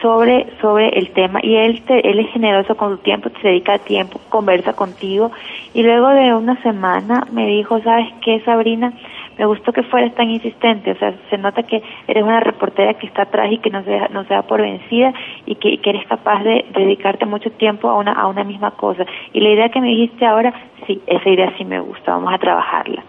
sobre, 0.00 0.46
sobre 0.60 0.90
el 0.90 1.10
tema 1.10 1.40
y 1.42 1.56
él, 1.56 1.82
te, 1.82 2.08
él 2.08 2.20
es 2.20 2.30
generoso 2.30 2.76
con 2.76 2.96
su 2.96 2.98
tiempo, 2.98 3.30
se 3.42 3.48
dedica 3.48 3.74
a 3.74 3.78
tiempo, 3.78 4.20
conversa 4.28 4.72
contigo 4.74 5.32
y 5.74 5.82
luego 5.82 6.08
de 6.10 6.34
una 6.34 6.60
semana 6.62 7.26
me 7.32 7.46
dijo, 7.46 7.80
¿sabes 7.82 8.06
qué, 8.22 8.40
Sabrina? 8.40 8.92
Me 9.38 9.46
gustó 9.46 9.72
que 9.72 9.82
fueras 9.84 10.14
tan 10.14 10.30
insistente, 10.30 10.90
o 10.90 10.96
sea, 10.96 11.14
se 11.30 11.38
nota 11.38 11.62
que 11.62 11.82
eres 12.08 12.22
una 12.22 12.40
reportera 12.40 12.94
que 12.94 13.06
está 13.06 13.22
atrás 13.22 13.50
y 13.52 13.58
que 13.58 13.70
no 13.70 13.82
se, 13.84 14.08
no 14.10 14.24
se 14.24 14.34
da 14.34 14.42
por 14.42 14.60
vencida 14.60 15.14
y 15.46 15.54
que, 15.54 15.80
eres 15.84 16.06
capaz 16.06 16.42
de, 16.42 16.66
dedicarte 16.74 17.24
mucho 17.24 17.50
tiempo 17.52 17.88
a 17.88 17.96
una, 17.96 18.12
a 18.12 18.26
una 18.26 18.44
misma 18.44 18.72
cosa. 18.72 19.06
Y 19.32 19.40
la 19.40 19.50
idea 19.50 19.68
que 19.70 19.80
me 19.80 19.88
dijiste 19.88 20.26
ahora, 20.26 20.52
sí, 20.86 21.00
esa 21.06 21.28
idea 21.28 21.54
sí 21.56 21.64
me 21.64 21.80
gusta, 21.80 22.12
vamos 22.12 22.34
a 22.34 22.38
trabajarla. 22.38 23.04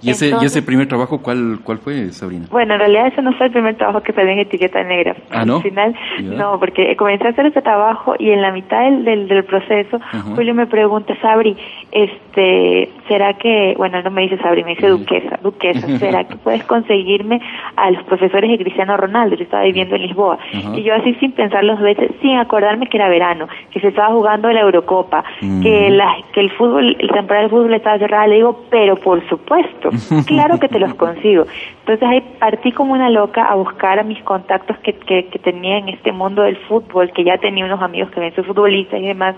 ¿Y 0.00 0.10
ese, 0.10 0.32
¿Y 0.40 0.44
ese 0.44 0.62
primer 0.62 0.86
trabajo 0.86 1.20
cuál, 1.20 1.58
cuál 1.64 1.78
fue, 1.78 2.10
Sabrina? 2.12 2.46
Bueno, 2.50 2.74
en 2.74 2.80
realidad 2.80 3.08
ese 3.08 3.20
no 3.20 3.32
fue 3.32 3.46
el 3.46 3.52
primer 3.52 3.76
trabajo 3.76 4.00
que 4.02 4.12
pedí 4.12 4.30
en 4.30 4.38
etiqueta 4.38 4.82
negra. 4.84 5.16
¿Ah, 5.30 5.44
no? 5.44 5.56
Al 5.56 5.62
final, 5.62 5.94
no, 6.22 6.58
porque 6.60 6.94
comencé 6.96 7.26
a 7.26 7.30
hacer 7.30 7.46
ese 7.46 7.62
trabajo 7.62 8.14
y 8.18 8.30
en 8.30 8.42
la 8.42 8.52
mitad 8.52 8.82
del, 8.84 9.26
del, 9.26 9.44
proceso, 9.44 9.98
Julio 10.34 10.54
me 10.54 10.66
pregunta, 10.66 11.16
Sabri, 11.20 11.56
este, 11.90 12.90
¿será 13.08 13.34
que, 13.34 13.74
bueno, 13.76 14.00
no 14.02 14.10
me 14.10 14.22
dice 14.22 14.38
Sabri, 14.38 14.62
me 14.62 14.70
dice 14.70 14.88
Duquesa, 14.88 15.38
Duquesa, 15.42 15.86
¿será 15.98 16.24
que 16.24 16.36
puedes 16.36 16.62
conseguirme 16.64 17.40
a 17.76 17.90
los 17.90 18.02
profesores 18.04 18.50
de 18.50 18.58
Cristiano 18.58 18.96
Ronaldo? 18.96 19.36
Yo 19.36 19.44
estaba 19.44 19.64
viviendo 19.64 19.96
en 19.96 20.02
Lisboa. 20.02 20.38
Y 20.74 20.82
yo 20.82 20.94
así 20.94 21.14
sin 21.14 21.32
pensar 21.32 21.66
dos 21.66 21.80
veces, 21.80 22.10
sin 22.20 22.36
acordarme 22.36 22.88
que 22.88 22.98
era 22.98 23.08
verano, 23.08 23.48
que 23.72 23.80
se 23.80 23.88
estaba 23.88 24.12
jugando 24.12 24.52
la 24.52 24.60
Eurocopa, 24.60 25.24
que, 25.40 25.90
la, 25.90 26.16
que 26.32 26.40
el 26.40 26.50
fútbol, 26.52 26.96
el 26.98 27.10
temporada 27.10 27.42
del 27.42 27.50
fútbol 27.50 27.74
estaba 27.74 27.98
cerrada, 27.98 28.26
le 28.28 28.36
digo, 28.36 28.64
pero 28.70 28.96
por 28.96 29.26
supuesto 29.28 29.87
claro 30.26 30.58
que 30.58 30.68
te 30.68 30.78
los 30.78 30.94
consigo. 30.94 31.46
Entonces 31.80 32.08
ahí 32.08 32.20
partí 32.38 32.72
como 32.72 32.92
una 32.92 33.10
loca 33.10 33.44
a 33.44 33.54
buscar 33.54 33.98
a 33.98 34.02
mis 34.02 34.22
contactos 34.22 34.76
que, 34.78 34.92
que, 34.94 35.38
tenía 35.38 35.78
en 35.78 35.88
este 35.88 36.12
mundo 36.12 36.42
del 36.42 36.56
fútbol, 36.56 37.10
que 37.12 37.24
ya 37.24 37.38
tenía 37.38 37.64
unos 37.64 37.80
amigos 37.80 38.10
que 38.10 38.20
ven 38.20 38.34
soy 38.34 38.44
futbolistas 38.44 39.00
y 39.00 39.06
demás, 39.06 39.36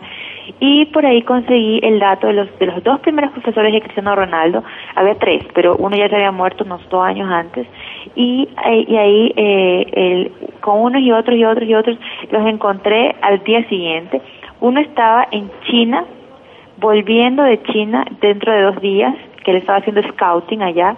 y 0.59 0.87
por 0.87 1.07
ahí 1.07 1.23
conseguí 1.23 1.81
el 1.83 1.99
dato 1.99 2.27
de 2.27 2.33
los, 2.33 2.59
de 2.59 2.67
los 2.67 2.83
dos 2.83 3.01
primeros 3.01 3.31
profesores 3.33 3.73
de 3.73 3.81
Cristiano 3.81 4.17
Ronaldo, 4.17 4.65
había 4.95 5.15
tres, 5.17 5.45
pero 5.55 5.77
uno 5.77 5.97
ya 5.97 6.09
se 6.09 6.17
había 6.17 6.33
muerto 6.33 6.65
unos 6.65 6.87
dos 6.89 7.05
años 7.05 7.31
antes, 7.31 7.67
y, 8.15 8.49
eh, 8.67 8.85
y 8.89 8.97
ahí 8.97 9.33
eh, 9.37 9.87
el, 9.93 10.33
con 10.61 10.81
unos 10.81 11.03
y 11.03 11.13
otros 11.13 11.37
y 11.37 11.45
otros 11.45 11.69
y 11.69 11.75
otros 11.75 11.99
los 12.31 12.47
encontré 12.47 13.15
al 13.23 13.43
día 13.45 13.67
siguiente. 13.69 14.21
Uno 14.61 14.81
estaba 14.81 15.27
en 15.31 15.51
China, 15.67 16.05
volviendo 16.79 17.43
de 17.43 17.63
China 17.63 18.05
dentro 18.21 18.53
de 18.53 18.63
dos 18.63 18.81
días, 18.81 19.15
que 19.45 19.53
él 19.53 19.59
estaba 19.59 19.79
haciendo 19.79 20.03
scouting 20.03 20.63
allá, 20.63 20.97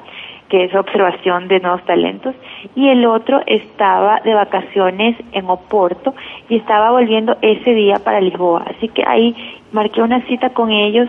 que 0.49 0.64
es 0.64 0.75
observación 0.75 1.49
de 1.49 1.61
nuevos 1.61 1.82
talentos, 1.84 2.34
y 2.75 2.88
el 2.88 3.06
otro 3.06 3.40
estaba 3.46 4.20
de 4.20 4.34
vacaciones 4.34 5.16
en 5.32 5.49
Oporto 5.49 6.14
y 6.49 6.56
estaba 6.56 6.90
volviendo 6.90 7.37
ese 7.40 7.72
día 7.72 7.96
para 8.04 8.20
Lisboa. 8.20 8.64
Así 8.76 8.88
que 8.88 9.02
ahí 9.06 9.34
marqué 9.72 10.02
una 10.02 10.20
cita 10.26 10.50
con 10.50 10.70
ellos 10.70 11.08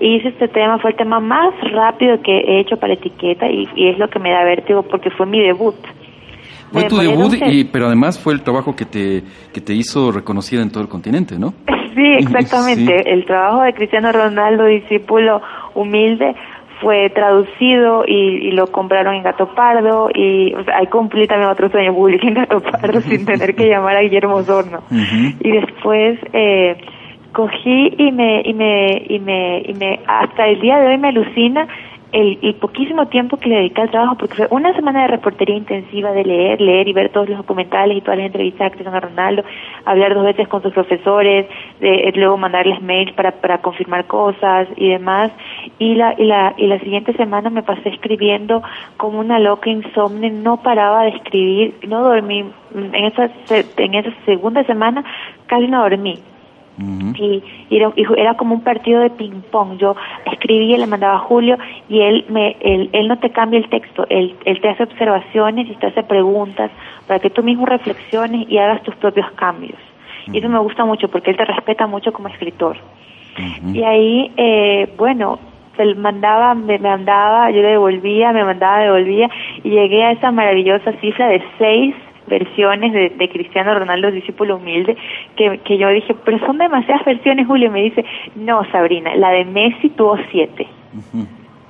y 0.00 0.16
hice 0.16 0.28
este 0.28 0.48
tema, 0.48 0.78
fue 0.78 0.90
el 0.90 0.96
tema 0.96 1.20
más 1.20 1.54
rápido 1.72 2.20
que 2.22 2.32
he 2.32 2.60
hecho 2.60 2.76
para 2.76 2.94
etiqueta 2.94 3.46
y, 3.48 3.66
es 3.76 3.98
lo 3.98 4.08
que 4.08 4.18
me 4.18 4.30
da 4.30 4.44
vértigo 4.44 4.82
porque 4.82 5.10
fue 5.10 5.26
mi 5.26 5.40
debut. 5.40 5.76
Fue 6.72 6.84
tu 6.84 6.96
debut, 6.96 7.34
y, 7.46 7.64
pero 7.64 7.86
además 7.86 8.18
fue 8.18 8.32
el 8.32 8.42
trabajo 8.42 8.74
que 8.74 8.84
te, 8.84 9.22
que 9.52 9.60
te 9.60 9.72
hizo 9.74 10.10
reconocida 10.10 10.60
en 10.62 10.70
todo 10.70 10.82
el 10.82 10.88
continente, 10.88 11.38
¿no? 11.38 11.54
Sí, 11.94 12.02
exactamente. 12.18 13.10
El 13.10 13.24
trabajo 13.24 13.62
de 13.62 13.72
Cristiano 13.72 14.12
Ronaldo, 14.12 14.64
discípulo 14.66 15.40
humilde, 15.74 16.34
fue 16.84 17.08
traducido 17.10 18.04
y, 18.06 18.52
lo 18.52 18.66
compraron 18.68 19.14
en 19.14 19.22
Gato 19.22 19.52
Pardo 19.54 20.10
y 20.14 20.54
o 20.54 20.62
sea, 20.62 20.76
ahí 20.76 20.86
cumplí 20.86 21.26
también 21.26 21.50
otro 21.50 21.70
sueño, 21.70 21.94
publiqué 21.94 22.28
en 22.28 22.34
Gato 22.34 22.60
Pardo 22.60 23.00
sin 23.00 23.24
tener 23.24 23.56
que 23.56 23.68
llamar 23.68 23.96
a 23.96 24.02
Guillermo 24.02 24.42
Sorno. 24.42 24.80
Y 25.40 25.50
después 25.50 26.20
eh, 26.34 26.76
cogí 27.32 27.94
y 27.96 28.12
me, 28.12 28.42
y 28.44 28.52
me, 28.52 29.02
y 29.08 29.18
me, 29.18 29.62
y 29.66 29.74
me, 29.74 30.00
hasta 30.06 30.46
el 30.46 30.60
día 30.60 30.78
de 30.78 30.88
hoy 30.88 30.98
me 30.98 31.08
alucina 31.08 31.66
el, 32.14 32.54
poquísimo 32.54 33.08
tiempo 33.08 33.36
que 33.36 33.48
le 33.48 33.56
dediqué 33.56 33.82
al 33.82 33.90
trabajo, 33.90 34.16
porque 34.16 34.36
fue 34.36 34.46
una 34.50 34.72
semana 34.74 35.02
de 35.02 35.08
reportería 35.08 35.56
intensiva 35.56 36.12
de 36.12 36.24
leer, 36.24 36.60
leer 36.60 36.86
y 36.86 36.92
ver 36.92 37.10
todos 37.10 37.28
los 37.28 37.38
documentales 37.38 37.96
y 37.96 38.00
todas 38.00 38.18
las 38.18 38.26
entrevistas 38.26 38.72
que 38.72 38.86
a 38.86 39.00
Ronaldo, 39.00 39.42
hablar 39.84 40.14
dos 40.14 40.24
veces 40.24 40.46
con 40.46 40.62
sus 40.62 40.72
profesores, 40.72 41.46
de, 41.80 42.12
luego 42.14 42.36
mandarles 42.36 42.80
mails 42.80 43.12
para, 43.14 43.32
para 43.32 43.58
confirmar 43.58 44.06
cosas 44.06 44.68
y 44.76 44.90
demás. 44.90 45.32
Y 45.80 45.96
la, 45.96 46.14
y, 46.16 46.24
la, 46.24 46.54
y 46.56 46.68
la 46.68 46.78
siguiente 46.78 47.12
semana 47.14 47.50
me 47.50 47.64
pasé 47.64 47.88
escribiendo 47.88 48.62
como 48.96 49.18
una 49.18 49.40
loca 49.40 49.68
insomne, 49.68 50.30
no 50.30 50.58
paraba 50.58 51.02
de 51.02 51.10
escribir, 51.10 51.74
no 51.88 52.04
dormí. 52.04 52.44
En 52.74 52.94
esa, 52.94 53.30
en 53.76 53.94
esa 53.94 54.10
segunda 54.24 54.62
semana 54.64 55.04
casi 55.46 55.66
no 55.66 55.82
dormí 55.82 56.18
y, 56.76 57.42
era, 57.70 57.92
era, 58.16 58.34
como 58.34 58.56
un 58.56 58.62
partido 58.62 59.00
de 59.00 59.10
ping 59.10 59.42
pong 59.52 59.78
yo 59.78 59.94
escribía 60.26 60.76
le 60.76 60.88
mandaba 60.88 61.16
a 61.16 61.18
Julio 61.20 61.56
y 61.88 62.00
él 62.00 62.24
me 62.28 62.56
él, 62.60 62.90
él 62.92 63.06
no 63.06 63.16
te 63.18 63.30
cambia 63.30 63.60
el 63.60 63.68
texto 63.68 64.04
él, 64.08 64.34
él 64.44 64.60
te 64.60 64.68
hace 64.70 64.82
observaciones 64.82 65.70
y 65.70 65.74
te 65.76 65.86
hace 65.86 66.02
preguntas 66.02 66.72
para 67.06 67.20
que 67.20 67.30
tú 67.30 67.44
mismo 67.44 67.64
reflexiones 67.64 68.50
y 68.50 68.58
hagas 68.58 68.82
tus 68.82 68.94
propios 68.96 69.30
cambios. 69.32 69.78
Y 70.32 70.38
eso 70.38 70.48
me 70.48 70.58
gusta 70.58 70.84
mucho 70.84 71.08
porque 71.08 71.30
él 71.30 71.36
te 71.36 71.44
respeta 71.44 71.86
mucho 71.86 72.12
como 72.12 72.28
escritor. 72.28 72.76
Y 73.72 73.82
ahí 73.82 74.32
eh, 74.36 74.92
bueno 74.96 75.38
se 75.76 75.94
mandaba 75.94 76.54
me 76.54 76.78
mandaba 76.78 77.50
yo 77.50 77.62
le 77.62 77.68
devolvía 77.68 78.32
me 78.32 78.44
mandaba 78.44 78.78
devolvía 78.78 79.28
y 79.62 79.70
llegué 79.70 80.04
a 80.04 80.12
esa 80.12 80.30
maravillosa 80.30 80.92
cifra 81.00 81.28
de 81.28 81.42
seis 81.58 81.94
versiones 82.26 82.92
de, 82.92 83.10
de, 83.10 83.28
Cristiano 83.28 83.78
Ronaldo, 83.78 84.10
discípulo 84.10 84.56
humilde, 84.56 84.96
que, 85.36 85.58
que 85.58 85.78
yo 85.78 85.88
dije, 85.88 86.14
pero 86.24 86.38
son 86.40 86.58
demasiadas 86.58 87.04
versiones, 87.04 87.46
Julio. 87.46 87.70
Me 87.70 87.82
dice, 87.82 88.04
no, 88.34 88.64
Sabrina, 88.70 89.14
la 89.16 89.30
de 89.30 89.44
Messi 89.44 89.90
tuvo 89.90 90.16
siete. 90.30 90.66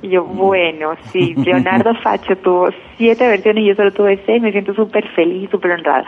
Y 0.02 0.08
yo, 0.08 0.24
bueno, 0.24 0.94
sí, 1.12 1.34
Leonardo 1.34 1.94
Facho 2.02 2.36
tuvo 2.36 2.68
siete 2.98 3.26
versiones 3.26 3.64
y 3.64 3.68
yo 3.68 3.74
solo 3.74 3.90
tuve 3.90 4.20
seis, 4.26 4.42
me 4.42 4.52
siento 4.52 4.74
súper 4.74 5.08
feliz 5.08 5.44
y 5.44 5.46
súper 5.46 5.72
honrada. 5.72 6.04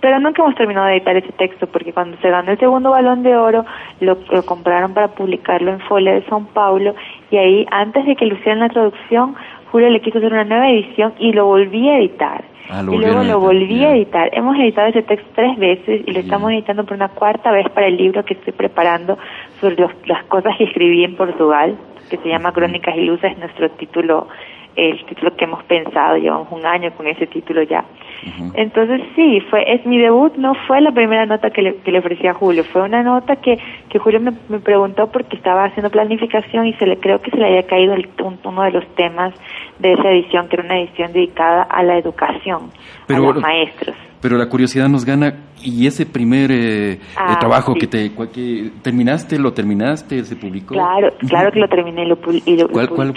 Pero 0.00 0.18
nunca 0.18 0.42
hemos 0.42 0.56
terminado 0.56 0.86
de 0.86 0.96
editar 0.96 1.16
ese 1.16 1.32
texto 1.32 1.66
porque 1.68 1.92
cuando 1.92 2.16
se 2.18 2.28
ganó 2.28 2.50
el 2.50 2.58
segundo 2.58 2.90
balón 2.90 3.22
de 3.22 3.36
oro, 3.36 3.64
lo, 4.00 4.18
lo 4.30 4.44
compraron 4.44 4.94
para 4.94 5.08
publicarlo 5.08 5.70
en 5.70 5.80
Folia 5.80 6.14
de 6.14 6.26
São 6.26 6.44
Paulo 6.44 6.94
y 7.30 7.36
ahí, 7.36 7.66
antes 7.70 8.04
de 8.04 8.16
que 8.16 8.26
lo 8.26 8.34
hicieran 8.34 8.60
la 8.60 8.68
traducción, 8.68 9.36
Julio 9.70 9.90
le 9.90 10.00
quiso 10.00 10.18
hacer 10.18 10.32
una 10.32 10.44
nueva 10.44 10.70
edición 10.70 11.14
y 11.18 11.32
lo 11.32 11.46
volví 11.46 11.88
a 11.88 11.98
editar. 11.98 12.44
Ah, 12.68 12.82
y 12.82 12.96
luego 12.96 13.22
lo 13.22 13.40
volví 13.40 13.84
a 13.84 13.92
editar. 13.92 14.28
Hemos 14.32 14.56
editado 14.58 14.88
ese 14.88 15.02
texto 15.02 15.28
tres 15.34 15.56
veces 15.56 16.02
y 16.06 16.12
lo 16.12 16.20
estamos 16.20 16.50
editando 16.50 16.84
por 16.84 16.94
una 16.96 17.08
cuarta 17.08 17.52
vez 17.52 17.68
para 17.70 17.86
el 17.86 17.96
libro 17.96 18.24
que 18.24 18.34
estoy 18.34 18.52
preparando 18.52 19.18
sobre 19.60 19.76
las 20.06 20.24
cosas 20.24 20.56
que 20.56 20.64
escribí 20.64 21.04
en 21.04 21.16
Portugal, 21.16 21.76
que 22.10 22.16
se 22.16 22.28
llama 22.28 22.52
Crónicas 22.52 22.96
y 22.96 23.02
Luces, 23.02 23.38
nuestro 23.38 23.70
título, 23.70 24.28
el 24.74 25.04
título 25.06 25.36
que 25.36 25.44
hemos 25.44 25.62
pensado, 25.64 26.16
llevamos 26.16 26.48
un 26.50 26.66
año 26.66 26.90
con 26.96 27.06
ese 27.06 27.26
título 27.26 27.62
ya. 27.62 27.84
Entonces 28.54 29.02
sí, 29.14 29.40
fue 29.50 29.62
es 29.72 29.84
mi 29.86 29.98
debut, 29.98 30.34
no 30.36 30.54
fue 30.66 30.80
la 30.80 30.92
primera 30.92 31.26
nota 31.26 31.50
que 31.50 31.62
le, 31.62 31.76
que 31.76 31.92
le 31.92 31.98
ofrecí 31.98 32.26
a 32.26 32.34
Julio, 32.34 32.64
fue 32.64 32.82
una 32.82 33.02
nota 33.02 33.36
que, 33.36 33.58
que 33.88 33.98
Julio 33.98 34.20
me, 34.20 34.32
me 34.48 34.58
preguntó 34.58 35.10
porque 35.10 35.36
estaba 35.36 35.64
haciendo 35.64 35.90
planificación 35.90 36.66
y 36.66 36.72
se 36.74 36.86
le 36.86 36.98
creo 36.98 37.20
que 37.20 37.30
se 37.30 37.36
le 37.36 37.46
había 37.46 37.62
caído 37.64 37.94
el, 37.94 38.08
uno 38.44 38.62
de 38.62 38.70
los 38.70 38.86
temas 38.94 39.34
de 39.78 39.92
esa 39.92 40.10
edición, 40.10 40.48
que 40.48 40.56
era 40.56 40.64
una 40.64 40.78
edición 40.80 41.12
dedicada 41.12 41.62
a 41.62 41.82
la 41.82 41.98
educación, 41.98 42.70
a 43.08 43.18
los 43.18 43.40
maestros. 43.40 43.96
Pero 44.20 44.38
la 44.38 44.48
curiosidad 44.48 44.88
nos 44.88 45.04
gana 45.04 45.34
y 45.62 45.86
ese 45.86 46.06
primer 46.06 46.50
eh, 46.50 46.92
eh, 46.92 47.00
ah, 47.16 47.36
trabajo 47.38 47.74
que 47.74 47.86
te 47.86 48.10
que 48.32 48.70
terminaste, 48.82 49.38
lo 49.38 49.52
terminaste, 49.52 50.24
se 50.24 50.36
publicó. 50.36 50.74
Claro, 50.74 51.12
claro 51.28 51.52
que 51.52 51.60
lo 51.60 51.68
terminé, 51.68 52.06
lo, 52.06 52.18
y 52.44 52.56
lo, 52.56 52.68
¿Cuál, 52.68 52.88
cuál, 52.88 53.12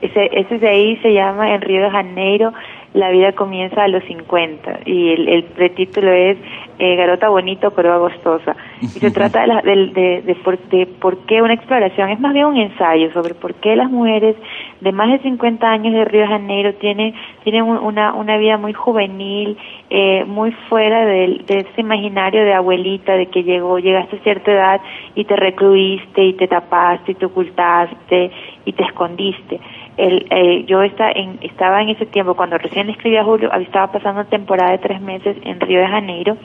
ese, 0.00 0.28
ese 0.32 0.58
de 0.58 0.68
ahí 0.68 0.96
se 0.98 1.12
llama 1.12 1.54
en 1.54 1.60
Río 1.60 1.82
de 1.82 1.90
Janeiro 1.90 2.52
la 2.98 3.10
vida 3.10 3.32
comienza 3.32 3.84
a 3.84 3.88
los 3.88 4.02
50 4.04 4.80
y 4.84 5.10
el, 5.10 5.28
el 5.28 5.44
pretítulo 5.44 6.10
es 6.10 6.36
eh, 6.80 6.96
Garota 6.96 7.28
Bonito, 7.28 7.70
pero 7.70 7.92
Agostosa. 7.92 8.56
Y 8.82 8.86
se 8.86 9.10
trata 9.12 9.44
de, 9.62 9.86
de, 9.94 10.22
de, 10.22 10.34
por, 10.34 10.58
de 10.68 10.86
por 10.86 11.18
qué 11.26 11.40
una 11.40 11.54
exploración, 11.54 12.10
es 12.10 12.18
más 12.18 12.32
bien 12.32 12.46
un 12.46 12.56
ensayo 12.56 13.12
sobre 13.12 13.34
por 13.34 13.54
qué 13.54 13.76
las 13.76 13.88
mujeres 13.88 14.34
de 14.80 14.90
más 14.90 15.10
de 15.10 15.20
50 15.20 15.64
años 15.64 15.94
de 15.94 16.04
Río 16.04 16.22
de 16.22 16.26
Janeiro 16.26 16.74
tienen, 16.74 17.14
tienen 17.44 17.62
una, 17.62 18.14
una 18.14 18.36
vida 18.36 18.58
muy 18.58 18.72
juvenil, 18.72 19.56
eh, 19.90 20.24
muy 20.24 20.50
fuera 20.68 21.04
de, 21.04 21.40
de 21.46 21.60
ese 21.60 21.80
imaginario 21.80 22.44
de 22.44 22.52
abuelita, 22.52 23.14
de 23.14 23.26
que 23.26 23.44
llegó, 23.44 23.78
llegaste 23.78 24.16
a 24.16 24.22
cierta 24.24 24.50
edad 24.50 24.80
y 25.14 25.24
te 25.24 25.36
recluiste 25.36 26.24
y 26.24 26.32
te 26.32 26.48
tapaste 26.48 27.12
y 27.12 27.14
te 27.14 27.26
ocultaste 27.26 28.30
y 28.64 28.72
te 28.72 28.82
escondiste 28.82 29.60
el, 29.98 30.26
eh, 30.30 30.64
yo 30.66 30.82
está 30.82 31.10
en, 31.10 31.38
estaba 31.42 31.82
en 31.82 31.90
ese 31.90 32.06
tiempo, 32.06 32.34
cuando 32.34 32.56
recién 32.56 32.88
escribí 32.88 33.16
a 33.16 33.24
Julio, 33.24 33.52
estaba 33.52 33.92
pasando 33.92 34.24
temporada 34.24 34.70
de 34.70 34.78
tres 34.78 35.00
meses 35.00 35.36
en 35.44 35.60
Río 35.60 35.80
de 35.80 35.88
Janeiro 35.88 36.36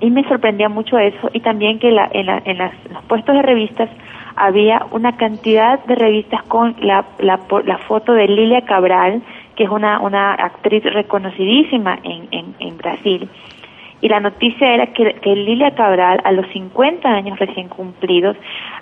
y 0.00 0.10
me 0.10 0.26
sorprendía 0.28 0.68
mucho 0.68 0.98
eso 0.98 1.30
y 1.32 1.40
también 1.40 1.78
que 1.78 1.90
la, 1.90 2.08
en, 2.12 2.26
la, 2.26 2.42
en 2.44 2.58
las, 2.58 2.72
los 2.90 3.02
puestos 3.04 3.34
de 3.34 3.42
revistas 3.42 3.90
había 4.36 4.86
una 4.92 5.16
cantidad 5.16 5.84
de 5.86 5.94
revistas 5.94 6.42
con 6.44 6.76
la, 6.80 7.04
la, 7.18 7.40
la 7.64 7.78
foto 7.78 8.12
de 8.12 8.28
Lilia 8.28 8.62
Cabral, 8.62 9.22
que 9.56 9.64
es 9.64 9.70
una, 9.70 10.00
una 10.00 10.34
actriz 10.34 10.84
reconocidísima 10.84 11.98
en, 12.02 12.54
en 12.58 12.78
Brasil 12.78 13.28
y 14.00 14.08
la 14.08 14.20
noticia 14.20 14.74
era 14.74 14.86
que, 14.88 15.14
que, 15.22 15.34
Lilia 15.34 15.70
Cabral, 15.74 16.20
a 16.24 16.32
los 16.32 16.46
50 16.52 17.08
años 17.08 17.38
recién 17.38 17.68
cumplidos, 17.68 18.36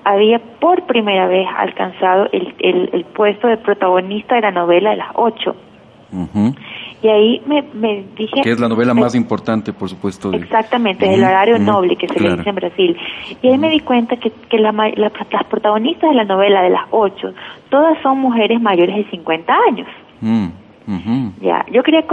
había 0.04 0.38
por 0.38 0.84
primera 0.86 1.26
vez 1.28 1.46
alcanzado 1.56 2.28
el, 2.32 2.54
el, 2.58 3.04
puesto 3.14 3.46
de 3.46 3.56
protagonista 3.56 4.34
de 4.34 4.40
la 4.42 4.50
novela 4.50 4.90
de 4.90 4.96
las 4.96 5.10
ocho. 5.14 5.54
Y 7.02 7.08
ahí 7.08 7.42
me, 7.46 7.62
me, 7.74 8.04
dije... 8.16 8.40
Que 8.42 8.52
es 8.52 8.60
la 8.60 8.68
novela 8.68 8.94
más 8.94 9.14
importante, 9.14 9.72
por 9.72 9.88
supuesto. 9.88 10.32
Exactamente, 10.32 11.12
el 11.12 11.22
horario 11.22 11.58
noble 11.58 11.96
que 11.96 12.08
se 12.08 12.20
le 12.20 12.36
dice 12.36 12.48
en 12.48 12.54
Brasil. 12.54 12.96
Y 13.42 13.48
ahí 13.48 13.58
me 13.58 13.68
di 13.68 13.80
cuenta 13.80 14.16
que, 14.16 14.30
que 14.30 14.58
la, 14.58 14.72
las 14.72 15.44
protagonistas 15.48 16.10
de 16.10 16.16
la 16.16 16.24
novela 16.24 16.62
de 16.62 16.70
las 16.70 16.86
ocho, 16.90 17.34
todas 17.68 18.00
son 18.02 18.18
mujeres 18.18 18.60
mayores 18.60 18.96
de 18.96 19.10
50 19.10 19.54
años. 19.68 19.88
Ya, 21.40 21.64
yo 21.70 21.82
quería, 21.82 22.04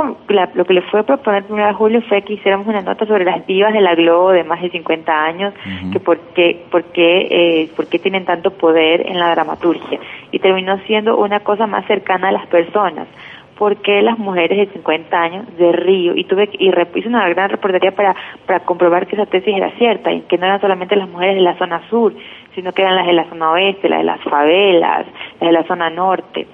lo 0.54 0.66
que 0.66 0.74
le 0.74 0.82
fue 0.84 1.02
a 1.02 1.04
proponer 1.04 1.44
primero 1.44 1.68
a 1.68 1.74
Julio 1.74 2.02
fue 2.08 2.22
que 2.22 2.34
hiciéramos 2.34 2.68
una 2.68 2.82
nota 2.82 3.06
sobre 3.06 3.26
las 3.26 3.46
divas 3.46 3.74
de 3.74 3.82
la 3.82 3.96
Globo 3.96 4.32
de 4.32 4.46
más 4.46 4.62
de 4.62 4.70
50 4.70 5.26
años, 5.26 5.54
que 5.92 6.00
por 6.00 6.18
qué, 6.34 6.64
por, 6.72 6.84
qué, 6.86 7.28
eh, 7.30 7.70
por 7.76 7.88
qué 7.88 8.00
tienen 8.00 8.24
tanto 8.24 8.52
poder 8.52 9.08
en 9.08 9.20
la 9.20 9.32
dramaturgia. 9.32 10.00
Y 10.32 10.40
terminó 10.40 10.78
siendo 10.88 11.18
una 11.18 11.42
cosa 11.42 11.68
más 11.68 11.86
cercana 11.86 12.30
a 12.30 12.32
las 12.32 12.48
personas. 12.48 13.08
¿Por 13.58 13.76
qué 13.78 14.02
las 14.02 14.18
mujeres 14.18 14.58
de 14.58 14.74
50 14.74 15.22
años 15.22 15.58
de 15.58 15.72
Río? 15.74 16.16
Y 16.16 16.24
tuve 16.24 16.50
y 16.54 16.70
hice 16.70 17.08
una 17.08 17.28
gran 17.30 17.50
reportería 17.50 17.92
para, 17.92 18.16
para 18.48 18.62
comprobar 18.62 19.06
que 19.06 19.16
esa 19.16 19.28
tesis 19.28 19.54
era 19.56 19.70
cierta 19.72 20.12
y 20.12 20.22
que 20.22 20.38
no 20.38 20.46
eran 20.46 20.62
solamente 20.62 20.96
las 20.96 21.10
mujeres 21.10 21.36
de 21.36 21.42
la 21.42 21.58
zona 21.58 21.82
sur, 21.90 22.14
sino 22.56 22.72
que 22.72 22.82
eran 22.82 22.96
las 22.96 23.06
de 23.06 23.14
la 23.14 23.26
zona 23.26 23.52
oeste, 23.52 23.88
las 23.88 24.00
de 24.00 24.06
las 24.06 24.22
favelas, 24.22 25.06
las 25.40 25.48
de 25.48 25.52
la 25.52 25.64
zona 25.66 25.90
norte 25.92 26.48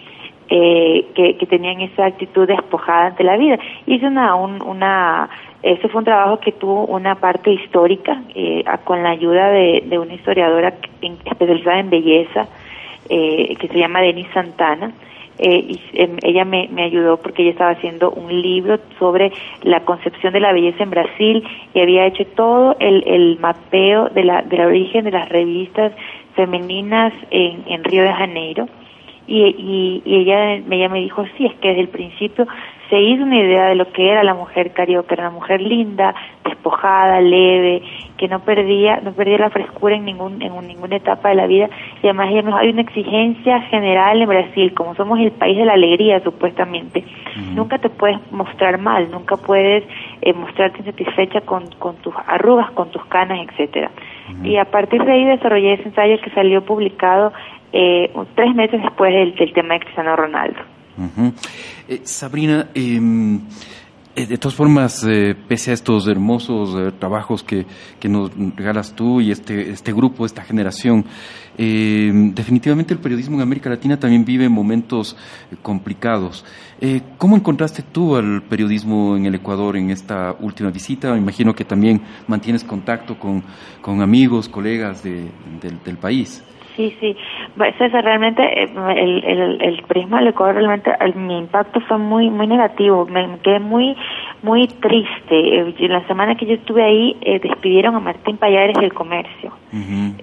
eh, 0.50 1.06
que, 1.14 1.38
que, 1.38 1.46
tenían 1.46 1.82
esa 1.82 2.06
actitud 2.06 2.48
despojada 2.48 3.08
ante 3.08 3.24
la 3.24 3.38
vida. 3.38 3.58
Hice 3.86 4.08
una, 4.08 4.36
un, 4.36 4.62
una, 4.62 5.30
ese 5.62 5.90
fue 5.90 6.00
un 6.00 6.06
trabajo 6.06 6.40
que 6.40 6.52
tuvo 6.52 6.86
una 6.86 7.16
parte 7.16 7.52
histórica, 7.52 8.22
eh, 8.34 8.64
con 8.84 9.04
la 9.04 9.10
ayuda 9.10 9.50
de, 9.50 9.84
de 9.86 10.00
una 10.00 10.14
historiadora 10.14 10.74
especializada 11.02 11.80
en 11.80 11.90
belleza, 11.90 12.48
eh, 13.10 13.56
que 13.60 13.68
se 13.68 13.78
llama 13.78 14.02
Denise 14.02 14.32
Santana. 14.34 14.92
Eh, 15.40 15.66
y 15.68 15.82
em, 15.94 16.18
ella 16.24 16.46
me, 16.46 16.68
me 16.72 16.84
ayudó 16.84 17.18
porque 17.18 17.44
ella 17.44 17.52
estaba 17.52 17.72
haciendo 17.72 18.10
un 18.10 18.42
libro 18.42 18.80
sobre 18.98 19.32
la 19.62 19.82
concepción 19.82 20.34
de 20.34 20.40
la 20.40 20.52
belleza 20.52 20.82
en 20.82 20.90
Brasil 20.90 21.44
y 21.76 21.80
había 21.80 22.08
hecho 22.08 22.26
todo 22.36 22.76
el, 22.80 23.04
el 23.06 23.38
mapeo 23.40 24.10
de 24.10 24.24
la, 24.24 24.42
del 24.42 24.62
origen 24.62 25.06
de 25.06 25.12
las 25.12 25.30
revistas 25.30 25.94
femeninas 26.36 27.14
en, 27.30 27.64
en 27.68 27.84
Río 27.84 28.02
de 28.02 28.14
Janeiro 28.14 28.68
y, 29.28 29.44
y, 29.44 30.02
y 30.06 30.16
ella, 30.22 30.54
ella 30.56 30.90
me 30.90 31.02
dijo, 31.02 31.26
sí, 31.38 31.46
es 31.46 31.54
que 31.56 31.68
desde 31.70 31.82
el 31.82 31.90
principio 31.90 32.48
se 32.90 33.00
hizo 33.02 33.24
una 33.24 33.38
idea 33.38 33.66
de 33.66 33.76
lo 33.76 33.92
que 33.92 34.10
era 34.10 34.24
la 34.24 34.34
mujer 34.34 34.72
carioca, 34.72 35.14
era 35.14 35.28
una 35.28 35.38
mujer 35.40 35.62
linda, 35.62 36.16
despojada, 36.46 37.20
leve, 37.20 37.82
que 38.18 38.28
no 38.28 38.40
perdía, 38.40 39.02
no 39.04 39.12
perdía 39.12 39.38
la 39.38 39.50
frescura 39.50 39.96
en 39.96 40.06
ningún, 40.06 40.42
en 40.42 40.54
ninguna 40.68 40.96
etapa 40.96 41.30
de 41.30 41.36
la 41.36 41.48
vida, 41.48 41.70
y 42.02 42.08
además 42.08 42.30
hay 42.30 42.70
una 42.70 42.82
exigencia 42.82 43.62
general 43.64 44.22
en 44.22 44.30
Brasil, 44.30 44.74
como 44.74 44.96
somos 44.96 45.20
el 45.20 45.32
país 45.32 45.58
de 45.58 45.66
la 45.66 45.74
alegría 45.74 46.22
supuestamente, 46.22 47.04
nunca 47.54 47.78
te 47.78 47.90
puedes 47.90 48.20
mostrar 48.32 48.78
mal, 48.80 49.12
nunca 49.12 49.36
puedes 49.36 49.84
eh, 50.22 50.34
mostrarte 50.34 50.80
insatisfecha 50.80 51.42
con, 51.42 51.68
con 51.80 51.96
tus 51.98 52.14
arrugas, 52.26 52.72
con 52.72 52.90
tus 52.90 53.04
canas, 53.06 53.40
etcétera. 53.50 53.92
Y 54.44 54.58
a 54.58 54.66
partir 54.66 55.04
de 55.04 55.12
ahí 55.12 55.24
desarrollé 55.24 55.74
ese 55.74 55.84
ensayo 55.84 56.20
que 56.20 56.30
salió 56.32 56.62
publicado 56.62 57.32
eh, 57.74 58.12
tres 58.36 58.56
meses 58.56 58.82
después 58.82 59.14
del, 59.14 59.54
tema 59.54 59.76
de 59.76 59.80
Cristiano 59.82 60.16
Ronaldo. 60.16 60.60
Eh, 61.88 62.02
Sabrina, 62.04 62.70
em, 62.74 63.42
eh, 64.16 64.26
de 64.26 64.38
todas 64.40 64.56
formas, 64.56 65.06
eh, 65.08 65.36
pese 65.48 65.70
a 65.70 65.74
estos 65.76 66.08
hermosos 66.08 66.98
trabajos 66.98 67.44
que, 67.44 67.68
que, 68.00 68.10
nos 68.10 68.32
regalas 68.56 68.96
tú 68.96 69.22
y 69.22 69.30
este, 69.30 69.70
este 69.70 69.94
grupo, 69.94 70.26
esta 70.26 70.44
generación, 70.44 71.06
em, 71.56 72.34
definitivamente 72.34 72.96
el 72.96 73.00
periodismo 73.00 73.36
en 73.36 73.44
América 73.44 73.70
Latina 73.70 74.00
también 74.00 74.26
vive 74.26 74.50
momentos 74.50 75.16
complicados. 75.62 76.46
¿Cómo 77.18 77.36
encontraste 77.36 77.84
tú 77.84 78.16
al 78.16 78.44
periodismo 78.44 79.18
en 79.18 79.26
el 79.26 79.36
Ecuador 79.36 79.78
en 79.78 79.90
esta 79.90 80.36
última 80.40 80.70
visita? 80.70 81.12
Me 81.12 81.18
imagino 81.18 81.56
que 81.56 81.66
también 81.66 82.02
mantienes 82.28 82.64
contacto 82.64 83.18
con, 83.20 83.44
con 83.82 84.02
amigos, 84.02 84.48
colegas 84.48 85.04
de, 85.04 85.28
del 85.84 85.98
país. 85.98 86.44
Sí, 86.78 86.96
sí. 87.00 87.18
César, 87.80 88.04
realmente 88.04 88.44
eh, 88.44 88.70
el, 88.96 89.24
el, 89.26 89.62
el 89.64 89.82
prisma 89.88 90.20
del 90.20 90.28
Ecuador, 90.28 90.56
realmente 90.56 90.92
mi 91.16 91.40
impacto 91.40 91.82
fue 91.82 91.98
muy 91.98 92.30
muy 92.30 92.46
negativo. 92.46 93.08
Me, 93.08 93.28
quedé 93.40 93.60
muy 93.60 93.98
muy 94.44 94.68
triste. 94.68 95.60
Eh, 95.60 95.74
la 95.90 96.06
semana 96.06 96.36
que 96.36 96.46
yo 96.46 96.54
estuve 96.54 96.84
ahí, 96.84 97.18
eh, 97.22 97.40
despidieron 97.40 97.96
a 97.96 98.00
Martín 98.00 98.38
Payares 98.38 98.78
del 98.78 98.94
comercio. 98.94 99.52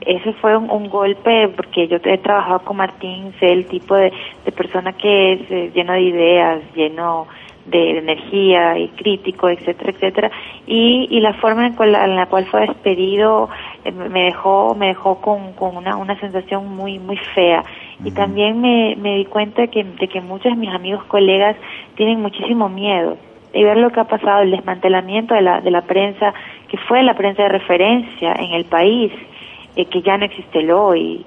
Ese 0.07 0.33
fue 0.35 0.57
un, 0.57 0.89
golpe 0.89 1.49
porque 1.49 1.89
yo 1.89 1.99
he 2.05 2.19
trabajado 2.19 2.61
con 2.61 2.77
Martín, 2.77 3.33
sé 3.41 3.53
el 3.53 3.67
tipo 3.67 3.97
de, 3.97 4.13
de 4.45 4.53
persona 4.53 4.93
que 4.93 5.33
es 5.33 5.75
lleno 5.75 5.93
de 5.93 6.03
ideas, 6.03 6.61
lleno 6.77 7.27
de 7.67 7.99
energía 7.99 8.79
y 8.79 8.89
crítico, 8.89 9.49
etcétera, 9.49 9.91
etcétera, 9.91 10.31
y, 10.67 11.09
y 11.11 11.21
la 11.21 11.33
forma 11.35 11.67
en, 11.67 12.17
la 12.17 12.27
cual 12.27 12.47
fue 12.47 12.67
despedido 12.67 13.49
eh, 13.49 13.74
me 13.93 14.25
dejó 14.25 14.75
me 14.75 14.89
dejó 14.89 15.21
con, 15.21 15.53
con 15.53 15.77
una, 15.77 15.97
una 15.97 16.19
sensación 16.21 16.75
muy 16.75 16.99
muy 16.99 17.17
fea 17.35 17.63
y 18.05 18.11
también 18.11 18.61
me, 18.61 18.97
me 18.97 19.17
di 19.17 19.25
cuenta 19.27 19.63
de 19.63 19.69
que, 19.69 19.85
de 19.85 20.09
que 20.09 20.21
muchos 20.21 20.53
de 20.53 20.57
mis 20.57 20.75
amigos 20.75 21.05
colegas 21.05 21.57
tienen 21.97 22.21
muchísimo 22.21 22.69
miedo 22.69 23.17
y 23.53 23.63
ver 23.63 23.77
lo 23.77 23.91
que 23.91 24.01
ha 24.01 24.05
pasado 24.05 24.43
el 24.43 24.51
desmantelamiento 24.51 25.35
de 25.35 25.43
la 25.43 25.61
de 25.61 25.71
la 25.71 25.83
prensa 25.83 26.33
que 26.69 26.77
fue 26.79 27.03
la 27.03 27.15
prensa 27.15 27.45
de 27.45 27.51
referencia 27.51 28.33
en 28.33 28.53
el 28.53 28.65
país 28.65 29.13
eh, 29.77 29.85
que 29.87 30.03
ya 30.03 30.17
no 30.19 30.25
existe 30.25 30.61
el 30.61 30.71
hoy 30.71 31.25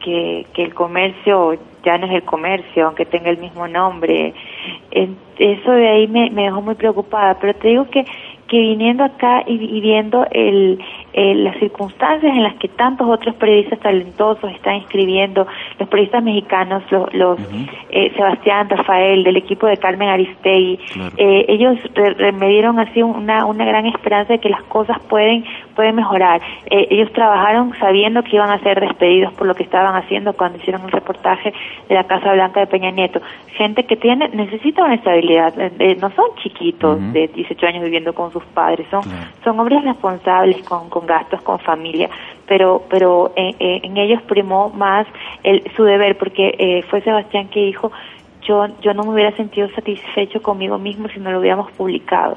que, 0.00 0.46
que 0.54 0.62
el 0.62 0.74
comercio 0.74 1.58
ya 1.84 1.96
no 1.98 2.06
es 2.06 2.12
el 2.12 2.22
comercio, 2.22 2.86
aunque 2.86 3.06
tenga 3.06 3.30
el 3.30 3.38
mismo 3.38 3.66
nombre. 3.66 4.34
Eso 4.90 5.70
de 5.70 5.88
ahí 5.88 6.06
me, 6.08 6.30
me 6.30 6.44
dejó 6.44 6.60
muy 6.60 6.74
preocupada, 6.74 7.38
pero 7.40 7.54
te 7.54 7.68
digo 7.68 7.88
que, 7.88 8.04
que 8.48 8.58
viniendo 8.58 9.04
acá 9.04 9.42
y, 9.46 9.54
y 9.54 9.80
viendo 9.80 10.26
el, 10.30 10.78
eh, 11.12 11.34
las 11.34 11.56
circunstancias 11.58 12.34
en 12.34 12.42
las 12.42 12.54
que 12.56 12.68
tantos 12.68 13.08
otros 13.08 13.34
periodistas 13.36 13.78
talentosos 13.80 14.50
están 14.52 14.76
escribiendo, 14.76 15.46
los 15.78 15.88
periodistas 15.88 16.22
mexicanos, 16.22 16.82
los, 16.90 17.12
los 17.14 17.38
eh, 17.90 18.12
Sebastián, 18.16 18.68
Rafael, 18.68 19.24
del 19.24 19.36
equipo 19.36 19.66
de 19.66 19.76
Carmen 19.76 20.08
Aristegui, 20.08 20.78
eh, 21.16 21.44
ellos 21.48 21.78
me 22.34 22.48
dieron 22.48 22.78
así 22.78 23.02
una, 23.02 23.46
una 23.46 23.64
gran 23.64 23.86
esperanza 23.86 24.34
de 24.34 24.38
que 24.40 24.48
las 24.48 24.62
cosas 24.64 24.98
pueden, 25.08 25.44
pueden 25.74 25.96
mejorar. 25.96 26.40
Eh, 26.66 26.88
ellos 26.90 27.12
trabajaron 27.12 27.72
sabiendo 27.78 28.22
que 28.22 28.36
iban 28.36 28.50
a 28.50 28.58
ser 28.60 28.80
despedidos 28.80 29.32
por 29.34 29.46
lo 29.46 29.54
que 29.54 29.62
estaban 29.62 29.96
haciendo 29.96 30.32
cuando 30.34 30.58
hicieron 30.58 30.82
un 30.82 30.90
reportaje 30.90 31.52
de 31.88 31.94
la 31.94 32.04
Casa 32.04 32.32
Blanca 32.32 32.60
de 32.60 32.66
Peña 32.66 32.90
Nieto. 32.90 33.20
Gente 33.56 33.84
que 33.84 33.96
tiene, 33.96 34.28
necesita 34.28 34.84
una 34.84 34.94
estabilidad, 34.94 35.54
no 36.00 36.10
son 36.10 36.26
chiquitos 36.42 37.12
de 37.12 37.28
18 37.28 37.66
años 37.66 37.84
viviendo 37.84 38.12
con 38.12 38.30
sus 38.30 38.44
padres, 38.44 38.86
son, 38.90 39.02
son 39.42 39.58
hombres 39.58 39.82
responsables 39.84 40.62
con 40.68 40.88
con 40.97 40.97
gastos 41.06 41.42
con 41.42 41.58
familia, 41.58 42.08
pero 42.46 42.82
pero 42.88 43.32
en, 43.36 43.54
en 43.58 43.96
ellos 43.96 44.22
primó 44.22 44.70
más 44.70 45.06
el, 45.42 45.62
su 45.76 45.84
deber, 45.84 46.16
porque 46.18 46.54
eh, 46.58 46.82
fue 46.90 47.00
Sebastián 47.02 47.48
que 47.48 47.60
dijo, 47.60 47.90
yo, 48.42 48.66
yo 48.80 48.94
no 48.94 49.04
me 49.04 49.10
hubiera 49.10 49.32
sentido 49.36 49.68
satisfecho 49.74 50.42
conmigo 50.42 50.78
mismo 50.78 51.08
si 51.08 51.20
no 51.20 51.30
lo 51.30 51.40
hubiéramos 51.40 51.70
publicado. 51.72 52.36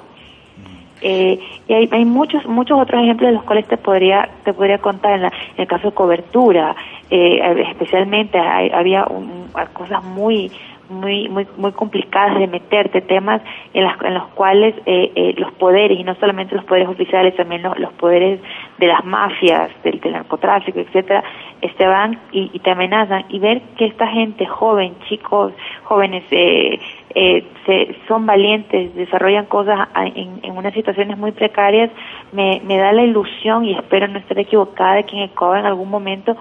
Eh, 1.03 1.39
y 1.67 1.73
hay, 1.73 1.89
hay, 1.91 2.05
muchos 2.05 2.45
muchos 2.45 2.79
otros 2.79 3.01
ejemplos 3.01 3.29
de 3.29 3.33
los 3.33 3.43
cuales 3.43 3.67
te 3.67 3.75
podría 3.75 4.29
te 4.43 4.53
podría 4.53 4.77
contar 4.77 5.13
en, 5.13 5.21
la, 5.23 5.27
en 5.29 5.61
el 5.61 5.67
caso 5.67 5.89
de 5.89 5.95
cobertura 5.95 6.75
eh, 7.09 7.65
especialmente 7.71 8.37
hay, 8.37 8.69
había 8.69 9.05
un, 9.05 9.49
cosas 9.73 10.03
muy 10.03 10.51
muy 10.91 11.29
muy 11.29 11.47
muy 11.57 11.71
complicadas 11.71 12.37
de 12.39 12.47
meterte 12.47 13.01
temas 13.01 13.41
en, 13.73 13.83
las, 13.83 14.01
en 14.01 14.13
los 14.13 14.27
cuales 14.29 14.75
eh, 14.85 15.11
eh, 15.15 15.33
los 15.37 15.51
poderes 15.53 15.99
y 15.99 16.03
no 16.03 16.15
solamente 16.15 16.55
los 16.55 16.65
poderes 16.65 16.89
oficiales 16.89 17.35
también 17.35 17.63
los, 17.63 17.77
los 17.79 17.93
poderes 17.93 18.39
de 18.77 18.87
las 18.87 19.03
mafias 19.05 19.71
del, 19.83 19.99
del 19.99 20.13
narcotráfico 20.13 20.79
etcétera 20.79 21.23
este 21.61 21.85
van 21.85 22.19
y, 22.31 22.49
y, 22.53 22.59
te 22.59 22.71
amenazan. 22.71 23.25
Y 23.29 23.39
ver 23.39 23.61
que 23.77 23.85
esta 23.85 24.07
gente 24.07 24.45
joven 24.45 24.95
chicos 25.07 25.53
jóvenes 25.83 26.23
eh, 26.31 26.79
eh, 27.13 27.45
se, 27.65 27.95
son 28.07 28.25
valientes 28.25 28.95
desarrollan 28.95 29.45
cosas 29.45 29.87
en, 30.15 30.39
en 30.41 30.57
unas 30.57 30.73
situaciones 30.73 31.17
muy 31.17 31.31
precarias 31.31 31.91
me, 32.31 32.61
me 32.65 32.77
da 32.77 32.93
la 32.93 33.03
ilusión 33.03 33.65
y 33.65 33.73
espero 33.73 34.07
no 34.07 34.19
estar 34.19 34.39
equivocada 34.39 34.95
de 34.95 35.03
que 35.03 35.17
en 35.17 35.23
Ecuador 35.23 35.59
en 35.59 35.65
algún 35.65 35.89
momento 35.89 36.35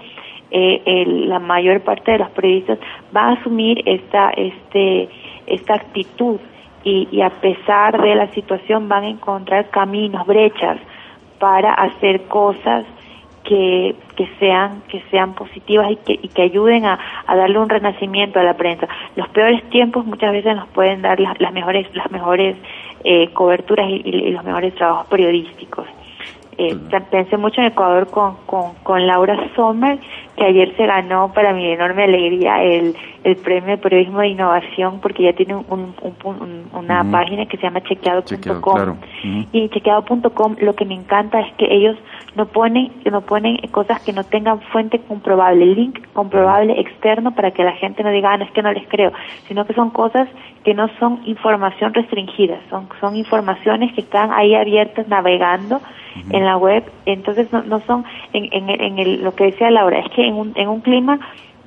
eh, 0.51 0.81
el, 0.85 1.29
la 1.29 1.39
mayor 1.39 1.81
parte 1.81 2.11
de 2.11 2.19
los 2.19 2.29
periodistas 2.31 2.79
va 3.15 3.29
a 3.29 3.31
asumir 3.33 3.81
esta, 3.85 4.29
este, 4.31 5.09
esta 5.47 5.75
actitud 5.75 6.39
y, 6.83 7.07
y 7.11 7.21
a 7.21 7.29
pesar 7.29 8.01
de 8.01 8.15
la 8.15 8.27
situación 8.33 8.89
van 8.89 9.03
a 9.03 9.09
encontrar 9.09 9.69
caminos, 9.69 10.25
brechas 10.25 10.77
para 11.39 11.73
hacer 11.73 12.23
cosas 12.23 12.85
que, 13.43 13.95
que 14.15 14.29
sean 14.39 14.83
que 14.87 15.01
sean 15.09 15.33
positivas 15.33 15.91
y 15.91 15.95
que, 15.97 16.13
y 16.21 16.27
que 16.27 16.43
ayuden 16.43 16.85
a, 16.85 16.99
a, 17.25 17.35
darle 17.35 17.59
un 17.59 17.69
renacimiento 17.69 18.39
a 18.39 18.43
la 18.43 18.55
prensa. 18.55 18.87
Los 19.15 19.27
peores 19.29 19.63
tiempos 19.69 20.05
muchas 20.05 20.31
veces 20.31 20.55
nos 20.55 20.67
pueden 20.69 21.01
dar 21.01 21.19
las, 21.19 21.39
las 21.39 21.51
mejores 21.51 21.87
las 21.95 22.11
mejores 22.11 22.55
eh, 23.03 23.29
coberturas 23.33 23.89
y, 23.89 24.01
y, 24.05 24.31
los 24.31 24.43
mejores 24.43 24.75
trabajos 24.75 25.07
periodísticos. 25.07 25.87
Eh, 26.57 26.77
pensé 27.09 27.37
mucho 27.37 27.61
en 27.61 27.67
Ecuador 27.67 28.07
con, 28.11 28.35
con, 28.45 28.75
con 28.83 29.07
Laura 29.07 29.49
Sommer, 29.55 29.97
que 30.35 30.45
ayer 30.45 30.75
se 30.75 30.85
ganó 30.85 31.31
para 31.33 31.53
mi 31.53 31.69
enorme 31.71 32.03
alegría 32.03 32.63
el, 32.63 32.95
el 33.23 33.35
premio 33.37 33.71
de 33.71 33.77
periodismo 33.77 34.19
de 34.19 34.29
innovación 34.29 34.99
porque 35.01 35.23
ya 35.23 35.33
tiene 35.33 35.55
un, 35.55 35.93
un, 36.23 36.65
una 36.73 37.03
página 37.11 37.45
que 37.45 37.57
se 37.57 37.63
llama 37.63 37.81
chequeado.com 37.81 38.97
y 39.51 39.69
chequeado.com 39.69 40.55
lo 40.59 40.75
que 40.75 40.85
me 40.85 40.95
encanta 40.95 41.39
es 41.41 41.53
que 41.55 41.65
ellos 41.69 41.97
no 42.35 42.45
ponen 42.45 42.91
no 43.11 43.21
ponen 43.21 43.57
cosas 43.71 44.01
que 44.01 44.13
no 44.13 44.23
tengan 44.23 44.61
fuente 44.61 44.99
comprobable 44.99 45.65
link 45.65 45.99
comprobable 46.13 46.79
externo 46.79 47.31
para 47.35 47.51
que 47.51 47.63
la 47.63 47.73
gente 47.73 48.03
no 48.03 48.11
diga 48.11 48.33
ah, 48.33 48.37
no 48.37 48.45
es 48.45 48.51
que 48.51 48.61
no 48.61 48.71
les 48.71 48.87
creo 48.87 49.11
sino 49.47 49.65
que 49.65 49.73
son 49.73 49.89
cosas 49.89 50.27
que 50.63 50.73
no 50.73 50.89
son 50.99 51.21
información 51.25 51.93
restringida 51.93 52.59
son 52.69 52.87
son 52.99 53.15
informaciones 53.15 53.93
que 53.93 54.01
están 54.01 54.31
ahí 54.31 54.55
abiertas 54.55 55.07
navegando 55.07 55.81
en 56.29 56.45
la 56.45 56.57
web. 56.57 56.83
Entonces 57.05 57.51
no, 57.51 57.63
no 57.63 57.81
son 57.81 58.05
en, 58.33 58.49
en, 58.51 58.69
en 58.69 58.99
el, 58.99 59.23
lo 59.23 59.33
que 59.33 59.45
decía 59.45 59.71
Laura 59.71 59.99
es 59.99 60.11
que 60.11 60.20
en 60.27 60.35
un, 60.35 60.51
en 60.55 60.67
un 60.69 60.81
clima 60.81 61.19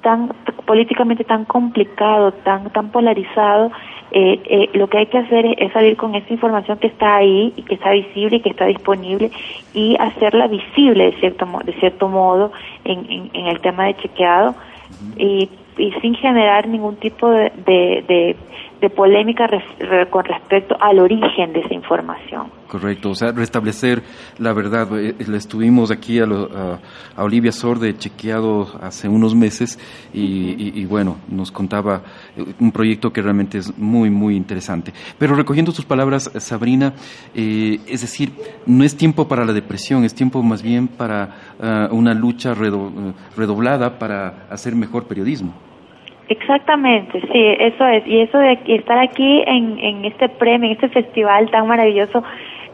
tan 0.02 0.28
políticamente 0.66 1.24
tan 1.24 1.44
complicado, 1.44 2.32
tan 2.32 2.70
tan 2.70 2.90
polarizado, 2.90 3.70
eh, 4.16 4.40
eh, 4.44 4.70
lo 4.74 4.88
que 4.88 4.98
hay 4.98 5.06
que 5.06 5.18
hacer 5.18 5.44
es, 5.58 5.72
salir 5.72 5.96
con 5.96 6.14
esa 6.14 6.32
información 6.32 6.78
que 6.78 6.86
está 6.86 7.16
ahí 7.16 7.52
y 7.56 7.62
que 7.62 7.74
está 7.74 7.90
visible 7.90 8.36
y 8.36 8.40
que 8.40 8.50
está 8.50 8.66
disponible 8.66 9.30
y 9.72 9.96
hacerla 9.98 10.46
visible 10.46 11.06
de 11.06 11.12
cierto 11.18 11.48
de 11.64 11.72
cierto 11.74 12.08
modo 12.08 12.52
en, 12.84 13.30
en, 13.32 13.46
el 13.46 13.60
tema 13.60 13.86
de 13.86 13.96
chequeado 13.96 14.54
y, 15.16 15.48
y, 15.78 15.90
sin 16.00 16.14
generar 16.14 16.68
ningún 16.68 16.96
tipo 16.96 17.28
de, 17.28 17.50
de, 17.66 18.04
de 18.06 18.36
polémica 18.90 19.48
con 20.10 20.24
respecto 20.24 20.76
al 20.80 20.98
origen 20.98 21.52
de 21.52 21.60
esa 21.60 21.74
información. 21.74 22.50
Correcto, 22.68 23.10
o 23.10 23.14
sea, 23.14 23.30
restablecer 23.30 24.02
la 24.38 24.52
verdad. 24.52 24.88
Eh, 24.98 25.14
le 25.26 25.36
estuvimos 25.36 25.90
aquí 25.90 26.18
a, 26.18 26.24
a, 26.24 27.22
Olivia 27.22 27.52
Sorde 27.52 27.96
chequeado 27.96 28.66
hace 28.80 29.08
unos 29.08 29.34
meses 29.34 29.78
y, 30.12 30.84
bueno, 30.86 31.18
nos 31.28 31.52
contaba 31.52 32.02
eh, 32.36 32.44
un 32.58 32.72
proyecto 32.72 33.12
que 33.12 33.22
realmente 33.22 33.58
es 33.58 33.76
muy, 33.78 34.10
muy 34.10 34.36
interesante. 34.36 34.92
Pero 35.18 35.36
recogiendo 35.36 35.72
tus 35.72 35.84
palabras, 35.84 36.30
Sabrina, 36.38 36.94
eh, 37.34 37.78
es 37.86 38.00
decir, 38.00 38.32
no 38.66 38.82
es 38.82 38.96
tiempo 38.96 39.28
para 39.28 39.44
la 39.44 39.52
depresión, 39.52 40.04
es 40.04 40.14
tiempo 40.14 40.42
más 40.42 40.62
bien 40.62 40.88
para 40.88 41.28
uh, 41.60 41.94
una 41.94 42.14
lucha 42.14 42.54
redoblada 42.54 43.98
para 43.98 44.46
hacer 44.50 44.74
mejor 44.74 45.06
periodismo. 45.06 45.54
Exactamente, 46.28 47.20
sí, 47.20 47.28
eso 47.58 47.86
es. 47.86 48.06
Y 48.06 48.20
eso 48.20 48.38
de 48.38 48.58
estar 48.66 48.98
aquí 48.98 49.42
en, 49.46 49.78
en 49.78 50.04
este 50.06 50.28
premio, 50.28 50.70
en 50.70 50.72
este 50.72 50.88
festival 50.88 51.50
tan 51.50 51.66
maravilloso, 51.66 52.22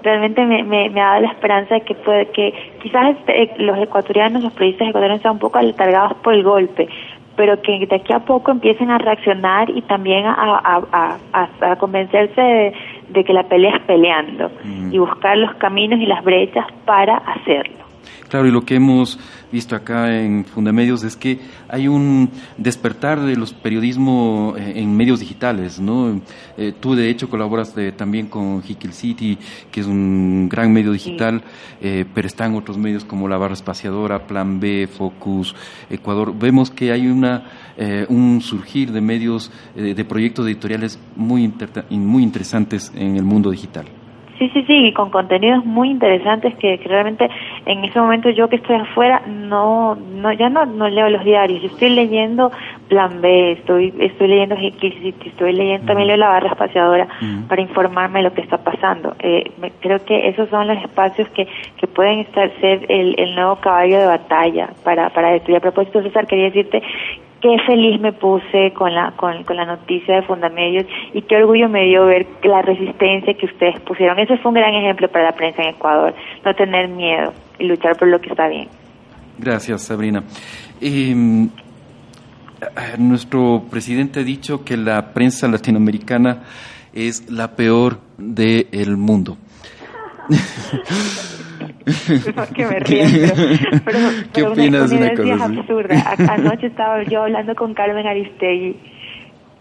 realmente 0.03 0.45
me, 0.47 0.63
me, 0.63 0.89
me 0.89 1.01
ha 1.01 1.07
dado 1.07 1.21
la 1.23 1.29
esperanza 1.33 1.75
de 1.75 1.81
que 1.83 1.95
puede, 1.95 2.27
que 2.27 2.55
quizás 2.83 3.17
este, 3.17 3.63
los 3.63 3.77
ecuatorianos, 3.79 4.43
los 4.43 4.53
periodistas 4.53 4.89
ecuatorianos 4.89 5.19
están 5.19 5.33
un 5.33 5.39
poco 5.41 5.59
aletargados 5.59 6.15
por 6.19 6.35
el 6.35 6.45
golpe, 6.45 6.89
pero 7.37 7.61
que 7.61 7.87
de 7.87 7.97
aquí 7.97 8.13
a 8.13 8.21
poco 8.21 8.51
empiecen 8.51 8.91
a 8.91 8.99
reaccionar 8.99 9.69
y 9.71 9.83
también 9.83 10.27
a, 10.27 10.33
a, 10.33 11.19
a, 11.33 11.73
a 11.73 11.77
convencerse 11.77 12.73
de, 13.09 13.25
que 13.25 13.33
la 13.33 13.45
pelea 13.45 13.77
es 13.77 13.83
peleando 13.83 14.51
y 14.93 14.99
buscar 14.99 15.37
los 15.37 15.55
caminos 15.55 16.01
y 16.01 16.07
las 16.07 16.23
brechas 16.23 16.67
para 16.85 17.17
hacerlo. 17.17 17.90
Claro, 18.29 18.47
y 18.47 18.53
lo 18.53 18.63
que 18.63 18.77
hemos 18.77 19.19
visto 19.51 19.75
acá 19.75 20.17
en 20.21 20.45
Fundamedios 20.45 21.03
es 21.03 21.17
que 21.17 21.41
hay 21.69 21.89
un 21.89 22.31
despertar 22.57 23.21
de 23.21 23.37
los 23.37 23.53
periodismo 23.53 24.55
eh, 24.57 24.75
en 24.77 24.97
medios 24.97 25.21
digitales, 25.21 25.81
¿no? 25.81 26.21
Eh, 26.57 26.73
tú 26.79 26.95
de 26.95 27.11
hecho 27.11 27.29
colaboras 27.29 27.75
también 27.97 28.29
con 28.29 28.63
Hickle 28.67 28.93
City, 28.93 29.39
que 29.71 29.81
es 29.81 29.87
un 29.87 30.49
gran 30.49 30.73
medio 30.73 30.93
digital, 30.93 31.43
eh, 31.81 32.05
pero 32.15 32.27
están 32.27 32.55
otros 32.55 32.79
medios 32.79 33.05
como 33.05 33.29
La 33.29 33.37
Barra 33.37 33.55
Espaciadora, 33.55 34.27
Plan 34.27 34.61
B, 34.61 34.87
Focus, 34.87 35.55
Ecuador. 35.89 36.33
Vemos 36.39 36.71
que 36.71 36.93
hay 36.93 37.07
una 37.07 37.45
un 38.11 38.43
surgir 38.43 38.93
de 38.93 39.01
medios, 39.01 39.51
de 39.75 40.05
proyectos 40.05 40.47
editoriales 40.47 41.01
muy, 41.17 41.51
muy 41.91 42.23
interesantes 42.23 42.93
en 42.95 43.17
el 43.17 43.23
mundo 43.23 43.51
digital. 43.51 43.87
Sí, 44.41 44.49
sí, 44.55 44.63
sí, 44.67 44.73
y 44.87 44.95
con 44.95 45.11
contenidos 45.11 45.67
muy 45.67 45.91
interesantes 45.91 46.55
que, 46.57 46.81
realmente 46.83 47.29
en 47.71 47.85
ese 47.85 48.01
momento 48.01 48.31
yo 48.31 48.49
que 48.49 48.57
estoy 48.57 48.77
afuera 48.77 49.23
no, 49.29 49.95
no 49.95 50.33
ya 50.33 50.49
no, 50.49 50.67
no 50.67 50.89
leo 50.89 51.09
los 51.09 51.25
diarios, 51.25 51.63
yo 51.63 51.69
estoy 51.69 51.91
leyendo 51.91 52.51
Plan 52.89 53.21
B, 53.21 53.53
estoy, 53.53 53.95
estoy 54.01 54.27
leyendo 54.27 54.57
City, 54.57 55.15
estoy 55.25 55.53
leyendo 55.53 55.87
también 55.87 56.09
leo 56.09 56.17
la 56.17 56.31
barra 56.31 56.49
espaciadora 56.49 57.07
para 57.49 57.63
informarme 57.63 58.19
de 58.19 58.25
lo 58.25 58.35
que 58.35 58.41
está 58.41 58.59
pasando. 58.59 59.15
Eh, 59.21 59.53
creo 59.81 60.05
que 60.05 60.29
esos 60.29 60.49
son 60.49 60.67
los 60.67 60.79
espacios 60.79 61.29
que, 61.29 61.47
que 61.77 61.87
pueden 61.87 62.21
estar 62.21 62.51
ser 62.61 62.85
el, 62.89 63.15
el 63.19 63.37
nuevo 63.37 63.57
caballo 63.57 64.01
de 64.01 64.07
batalla 64.07 64.71
para, 64.83 65.11
para 65.11 65.37
esto. 65.37 65.53
Y 65.53 65.55
a 65.55 65.61
propósito, 65.61 66.03
César, 66.03 66.27
quería 66.27 66.47
decirte 66.47 66.83
qué 67.41 67.57
feliz 67.67 68.01
me 68.01 68.13
puse 68.13 68.73
con 68.73 68.95
la, 68.95 69.13
con, 69.13 69.45
con 69.45 69.57
la 69.57 69.65
noticia 69.65 70.17
de 70.17 70.23
Fundamedios 70.23 70.87
y 71.13 71.23
qué 71.23 71.37
orgullo 71.37 71.69
me 71.69 71.85
dio 71.85 72.07
ver 72.07 72.27
la 72.43 72.63
resistencia 72.63 73.35
que 73.35 73.47
ustedes 73.47 73.81
pusieron. 73.81 74.19
Ese 74.19 74.37
fue 74.39 74.51
un 74.51 74.57
gran 74.57 74.75
ejemplo 74.75 75.09
para 75.09 75.25
la 75.25 75.33
prensa 75.33 75.63
en 75.63 75.71
Ecuador, 75.71 76.15
no 76.45 76.55
tener 76.55 76.89
miedo 76.89 77.33
y 77.61 77.67
luchar 77.67 77.97
por 77.97 78.09
lo 78.09 78.21
que 78.21 78.31
está 78.31 78.49
bien. 78.49 78.69
Gracias, 79.39 79.83
Sabrina. 79.83 80.25
Em, 80.81 81.49
nuestro 82.99 83.65
presidente 83.71 84.21
ha 84.21 84.25
dicho 84.25 84.65
que 84.65 84.77
la 84.77 85.13
prensa 85.13 85.49
latinoamericana 85.49 86.43
es 86.93 87.31
la 87.31 87.55
peor 87.55 88.01
del 88.19 88.97
mundo. 88.97 89.39
que 92.55 92.67
me 92.67 92.81
río, 92.81 93.05
pero, 93.85 93.99
¿Qué 94.33 94.43
opinas 94.43 94.91
una, 94.91 95.01
de 95.01 95.23
una 95.23 95.39
cosa 95.39 95.45
absurda. 95.45 96.15
Anoche 96.29 96.67
estaba 96.67 97.03
yo 97.05 97.23
hablando 97.23 97.55
con 97.55 97.75
Carmen 97.75 98.07
Aristegui, 98.07 98.77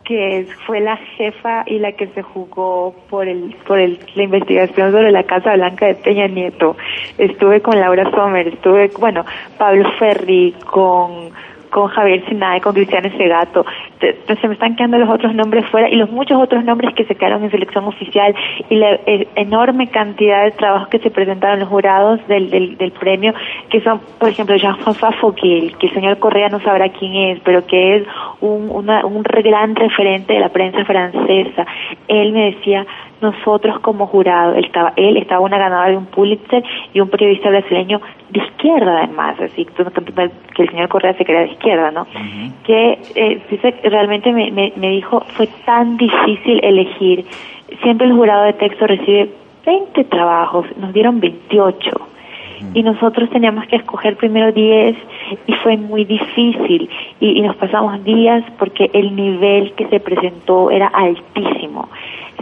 que 0.09 0.47
fue 0.65 0.79
la 0.79 0.97
jefa 0.97 1.61
y 1.67 1.77
la 1.77 1.91
que 1.91 2.07
se 2.07 2.23
jugó 2.23 2.95
por 3.11 3.27
el 3.27 3.55
por 3.67 3.77
el, 3.77 3.99
la 4.15 4.23
investigación 4.23 4.91
sobre 4.91 5.11
la 5.11 5.21
Casa 5.21 5.53
Blanca 5.53 5.85
de 5.85 5.93
Peña 5.93 6.27
Nieto. 6.27 6.75
Estuve 7.19 7.61
con 7.61 7.79
Laura 7.79 8.09
Sommer, 8.09 8.47
estuve, 8.47 8.89
bueno, 8.99 9.23
Pablo 9.59 9.87
Ferri, 9.99 10.55
con 10.65 11.29
con 11.69 11.87
Javier 11.89 12.25
Sinae, 12.27 12.59
con 12.59 12.73
Cristian 12.73 13.03
Segato. 13.15 13.63
Se 13.99 14.47
me 14.47 14.53
están 14.53 14.75
quedando 14.75 14.97
los 14.97 15.09
otros 15.09 15.35
nombres 15.35 15.65
fuera 15.69 15.89
y 15.89 15.95
los 15.95 16.09
muchos 16.09 16.41
otros 16.41 16.63
nombres 16.63 16.93
que 16.95 17.03
se 17.05 17.15
quedaron 17.15 17.43
en 17.43 17.51
selección 17.51 17.85
oficial 17.85 18.33
y 18.69 18.75
la 18.75 18.99
enorme 19.35 19.87
cantidad 19.87 20.45
de 20.45 20.51
trabajos 20.51 20.87
que 20.87 20.99
se 20.99 21.11
presentaron 21.11 21.59
los 21.59 21.67
jurados 21.67 22.25
del, 22.27 22.49
del, 22.49 22.91
premio, 22.91 23.33
que 23.69 23.81
son, 23.81 23.99
por 24.19 24.29
ejemplo, 24.29 24.55
Jean-François 24.55 25.13
Fouquet, 25.15 25.75
que 25.77 25.87
el 25.87 25.93
señor 25.93 26.17
Correa 26.19 26.49
no 26.49 26.59
sabrá 26.61 26.89
quién 26.89 27.15
es, 27.15 27.39
pero 27.41 27.65
que 27.65 27.97
es 27.97 28.07
un, 28.41 28.69
una, 28.69 29.05
un 29.05 29.21
gran 29.23 29.75
referente 29.75 30.33
de 30.33 30.39
la 30.39 30.49
prensa 30.49 30.85
francesa. 30.85 31.65
Él 32.07 32.31
me 32.31 32.51
decía, 32.51 32.85
nosotros 33.21 33.79
como 33.79 34.07
jurado, 34.07 34.55
él 34.55 34.65
estaba, 34.65 34.93
él 34.95 35.17
estaba 35.17 35.41
una 35.41 35.57
ganadora 35.57 35.89
de 35.89 35.97
un 35.97 36.05
Pulitzer 36.05 36.63
y 36.93 36.99
un 36.99 37.09
periodista 37.09 37.49
brasileño 37.49 38.01
izquierda 38.59 38.99
además, 38.99 39.39
así 39.39 39.65
que 39.65 40.63
el 40.63 40.69
señor 40.69 40.89
Correa 40.89 41.13
se 41.13 41.23
crea 41.23 41.41
de 41.41 41.51
izquierda, 41.51 41.91
¿no? 41.91 42.05
Que 42.63 42.99
eh, 43.15 43.79
realmente 43.83 44.31
me, 44.33 44.51
me, 44.51 44.73
me 44.75 44.89
dijo, 44.89 45.21
fue 45.35 45.47
tan 45.65 45.97
difícil 45.97 46.59
elegir, 46.63 47.25
siempre 47.81 48.07
el 48.07 48.13
jurado 48.13 48.43
de 48.43 48.53
texto 48.53 48.85
recibe 48.85 49.29
20 49.65 50.03
trabajos, 50.05 50.65
nos 50.77 50.93
dieron 50.93 51.19
28 51.19 51.89
y 52.73 52.83
nosotros 52.83 53.29
teníamos 53.29 53.65
que 53.67 53.77
escoger 53.77 54.17
primero 54.17 54.51
10 54.51 54.97
y 55.47 55.53
fue 55.53 55.77
muy 55.77 56.03
difícil. 56.03 56.89
Y, 57.19 57.39
y, 57.39 57.41
nos 57.41 57.55
pasamos 57.55 58.03
días 58.03 58.43
porque 58.57 58.89
el 58.93 59.15
nivel 59.15 59.71
que 59.73 59.87
se 59.87 60.01
presentó 60.01 60.69
era 60.69 60.87
altísimo. 60.87 61.87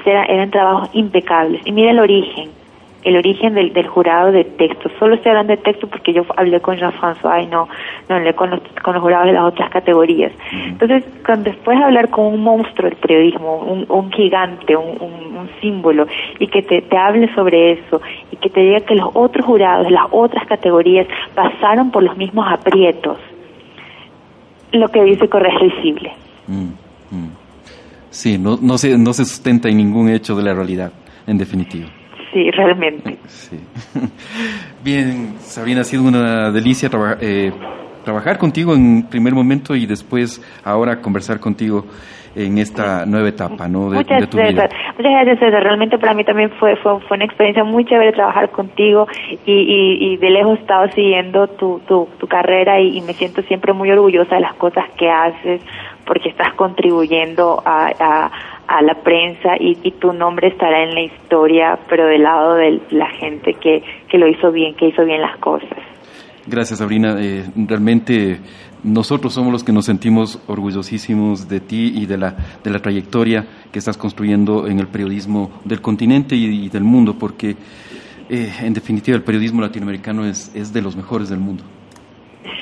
Eran 0.06 0.50
trabajos 0.52 0.90
impecables. 0.94 1.62
Y 1.66 1.72
mira 1.72 1.92
el 1.92 2.00
origen, 2.00 2.50
el 3.08 3.16
origen 3.16 3.54
del, 3.54 3.72
del, 3.72 3.88
jurado 3.88 4.34
de 4.34 4.44
texto. 4.44 4.90
Solo 5.00 5.16
estoy 5.16 5.30
hablando 5.30 5.56
de 5.56 5.62
texto 5.62 5.88
porque 5.88 6.12
yo 6.12 6.26
hablé 6.36 6.60
con 6.60 6.76
Jean-François 6.76 7.42
y 7.42 7.48
no, 7.48 7.70
no 8.10 8.16
hablé 8.16 8.34
con 8.34 8.50
los, 8.50 8.60
con 8.84 8.96
los 8.96 9.02
jurados 9.02 9.28
de 9.28 9.34
las 9.34 9.44
otras 9.44 9.70
categorías. 9.70 10.34
Entonces, 10.52 11.06
cuando 11.26 11.50
después 11.50 11.78
de 11.78 11.86
hablar 11.86 12.10
con 12.10 12.26
un 12.26 12.44
monstruo 12.44 12.90
del 12.90 12.98
periodismo, 13.00 13.60
un, 13.60 13.86
un 13.88 14.12
gigante, 14.12 14.76
un, 14.76 15.02
un, 15.02 15.50
símbolo, 15.62 16.06
y 16.38 16.48
que 16.48 16.62
te, 16.62 16.82
te 16.82 16.98
hable 16.98 17.34
sobre 17.34 17.72
eso, 17.72 18.02
y 18.32 18.36
que 18.36 18.50
te 18.50 18.60
diga 18.60 18.82
que 18.82 18.96
los 18.96 19.10
otros 19.14 19.46
jurados 19.46 19.86
de 19.86 19.92
las 19.92 20.06
otras 20.12 20.46
categorías 20.46 21.08
pasaron 21.34 21.90
por 21.90 22.04
los 22.04 22.18
mismos 22.18 22.46
aprietos, 22.52 23.18
lo 24.74 24.90
que 24.90 25.02
dice 25.04 25.30
Correa 25.30 25.56
es 25.56 25.74
visible. 25.74 26.12
Mm, 26.48 27.16
mm. 27.16 27.30
Sí, 28.10 28.38
no, 28.38 28.58
no, 28.62 28.78
se, 28.78 28.98
no 28.98 29.14
se 29.14 29.24
sustenta 29.26 29.70
en 29.70 29.78
ningún 29.78 30.10
hecho 30.10 30.36
de 30.36 30.44
la 30.44 30.54
realidad, 30.54 30.92
en 31.26 31.38
definitiva. 31.38 31.88
Sí, 32.34 32.52
realmente. 32.52 33.18
Sí. 33.28 33.58
Bien, 34.84 35.36
Sabrina, 35.40 35.82
ha 35.82 35.84
sido 35.84 36.04
una 36.04 36.52
delicia 36.52 36.90
eh, 37.22 37.52
trabajar 38.04 38.38
contigo 38.38 38.74
en 38.74 39.04
primer 39.10 39.34
momento 39.34 39.76
y 39.76 39.86
después 39.86 40.42
ahora 40.64 41.02
conversar 41.02 41.40
contigo 41.40 41.86
en 42.38 42.58
esta 42.60 43.06
nueva 43.06 43.30
etapa, 43.30 43.68
¿no? 43.68 43.90
De, 43.90 43.98
muchas, 43.98 44.30
tu 44.30 44.38
vida. 44.38 44.70
muchas 44.96 45.12
gracias, 45.12 45.40
César. 45.40 45.64
Realmente 45.64 45.98
para 45.98 46.14
mí 46.14 46.24
también 46.24 46.52
fue, 46.60 46.76
fue, 46.78 47.00
fue 47.02 47.18
una 47.18 47.26
experiencia 47.26 47.64
muy 47.64 47.84
chévere 47.86 48.12
trabajar 48.12 48.52
contigo 48.52 49.08
y, 49.46 49.52
y, 49.52 50.14
y 50.14 50.18
de 50.18 50.30
lejos 50.30 50.58
he 50.58 50.62
estado 50.62 50.88
siguiendo 50.92 51.48
tu, 51.48 51.82
tu, 51.88 52.08
tu 52.20 52.28
carrera 52.28 52.80
y, 52.80 52.98
y, 52.98 53.02
me 53.02 53.14
siento 53.14 53.42
siempre 53.44 53.74
muy 53.74 53.90
orgullosa 53.92 54.36
de 54.36 54.42
las 54.42 54.54
cosas 54.54 54.86
que 54.98 55.10
haces, 55.10 55.62
porque 56.06 56.30
estás 56.30 56.54
contribuyendo 56.54 57.62
a, 57.66 57.92
a, 58.00 58.32
la 58.82 58.96
prensa 59.02 59.56
y, 59.60 59.76
tu 59.92 60.14
nombre 60.14 60.50
estará 60.50 60.84
en 60.84 60.94
la 60.94 61.02
historia, 61.02 61.80
pero 61.90 62.06
del 62.08 62.24
lado 62.24 62.56
de 62.56 62.82
la 62.92 63.10
gente 63.12 63.54
que, 63.54 63.82
que 64.10 64.18
lo 64.18 64.28
hizo 64.28 64.52
bien, 64.52 64.76
que 64.76 64.88
hizo 64.90 65.04
bien 65.06 65.22
las 65.22 65.38
cosas. 65.38 65.78
Gracias, 66.46 66.80
Sabrina. 66.80 67.16
Eh, 67.20 67.44
realmente 67.56 68.40
nosotros 68.84 69.34
somos 69.34 69.52
los 69.52 69.64
que 69.64 69.74
nos 69.74 69.86
sentimos 69.86 70.40
orgullosísimos 70.48 71.50
de 71.50 71.60
ti 71.60 71.94
y 71.96 72.06
de 72.06 72.18
la, 72.18 72.36
de 72.64 72.72
la 72.72 72.80
trayectoria 72.80 73.46
que 73.72 73.80
estás 73.80 73.98
construyendo 73.98 74.68
en 74.68 74.80
el 74.80 74.88
periodismo 74.88 75.52
del 75.66 75.82
continente 75.82 76.36
y, 76.36 76.70
del 76.70 76.84
mundo, 76.84 77.16
porque 77.20 77.56
eh, 78.30 78.54
en 78.62 78.74
definitiva 78.74 79.18
el 79.18 79.24
periodismo 79.24 79.62
latinoamericano 79.62 80.26
es, 80.26 80.54
es 80.56 80.72
de 80.72 80.82
los 80.82 80.96
mejores 80.96 81.30
del 81.30 81.40
mundo. 81.40 81.64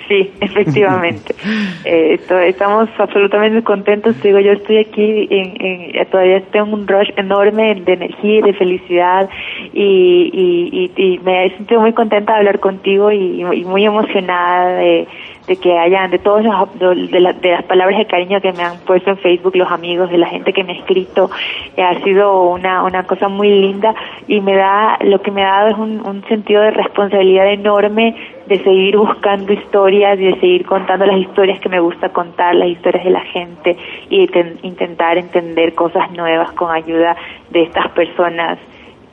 Sí, 0.07 0.31
efectivamente. 0.39 1.33
eh, 1.85 2.19
estamos 2.47 2.89
absolutamente 2.97 3.63
contentos. 3.63 4.21
Digo, 4.21 4.39
yo 4.39 4.51
estoy 4.51 4.77
aquí, 4.77 5.27
en, 5.31 6.09
todavía 6.09 6.41
tengo 6.51 6.75
un 6.75 6.87
rush 6.87 7.09
enorme 7.15 7.75
de 7.75 7.93
energía 7.93 8.39
y 8.39 8.41
de 8.41 8.53
felicidad 8.53 9.29
y, 9.73 10.91
y, 10.95 11.01
y, 11.01 11.19
me 11.19 11.45
he 11.45 11.57
sentido 11.57 11.81
muy 11.81 11.93
contenta 11.93 12.33
de 12.33 12.39
hablar 12.39 12.59
contigo 12.59 13.11
y, 13.11 13.41
y 13.41 13.65
muy 13.65 13.85
emocionada 13.85 14.75
de 14.77 15.07
de 15.47 15.57
que 15.57 15.77
hayan, 15.77 16.11
de 16.11 16.19
todas 16.19 16.43
de, 16.79 17.19
las 17.19 17.63
palabras 17.65 17.99
de 17.99 18.05
cariño 18.05 18.41
que 18.41 18.51
me 18.53 18.63
han 18.63 18.77
puesto 18.79 19.11
en 19.11 19.17
Facebook 19.17 19.55
los 19.55 19.71
amigos, 19.71 20.09
de 20.09 20.17
la 20.17 20.27
gente 20.27 20.53
que 20.53 20.63
me 20.63 20.73
ha 20.73 20.75
escrito, 20.75 21.29
eh, 21.77 21.83
ha 21.83 22.01
sido 22.03 22.49
una, 22.49 22.83
una 22.83 23.03
cosa 23.03 23.27
muy 23.27 23.49
linda 23.49 23.93
y 24.27 24.41
me 24.41 24.55
da, 24.55 24.97
lo 25.01 25.21
que 25.21 25.31
me 25.31 25.43
ha 25.43 25.59
dado 25.59 25.67
es 25.69 25.77
un, 25.77 26.05
un 26.05 26.23
sentido 26.27 26.61
de 26.61 26.71
responsabilidad 26.71 27.51
enorme 27.51 28.15
de 28.47 28.63
seguir 28.63 28.97
buscando 28.97 29.51
historias 29.53 30.19
y 30.19 30.25
de 30.25 30.39
seguir 30.39 30.65
contando 30.65 31.05
las 31.05 31.19
historias 31.19 31.59
que 31.59 31.69
me 31.69 31.79
gusta 31.79 32.09
contar, 32.09 32.55
las 32.55 32.69
historias 32.69 33.03
de 33.03 33.11
la 33.11 33.21
gente 33.21 33.77
y 34.09 34.27
de 34.27 34.57
intentar 34.63 35.17
entender 35.17 35.73
cosas 35.73 36.11
nuevas 36.11 36.51
con 36.53 36.71
ayuda 36.71 37.15
de 37.49 37.63
estas 37.63 37.89
personas 37.91 38.59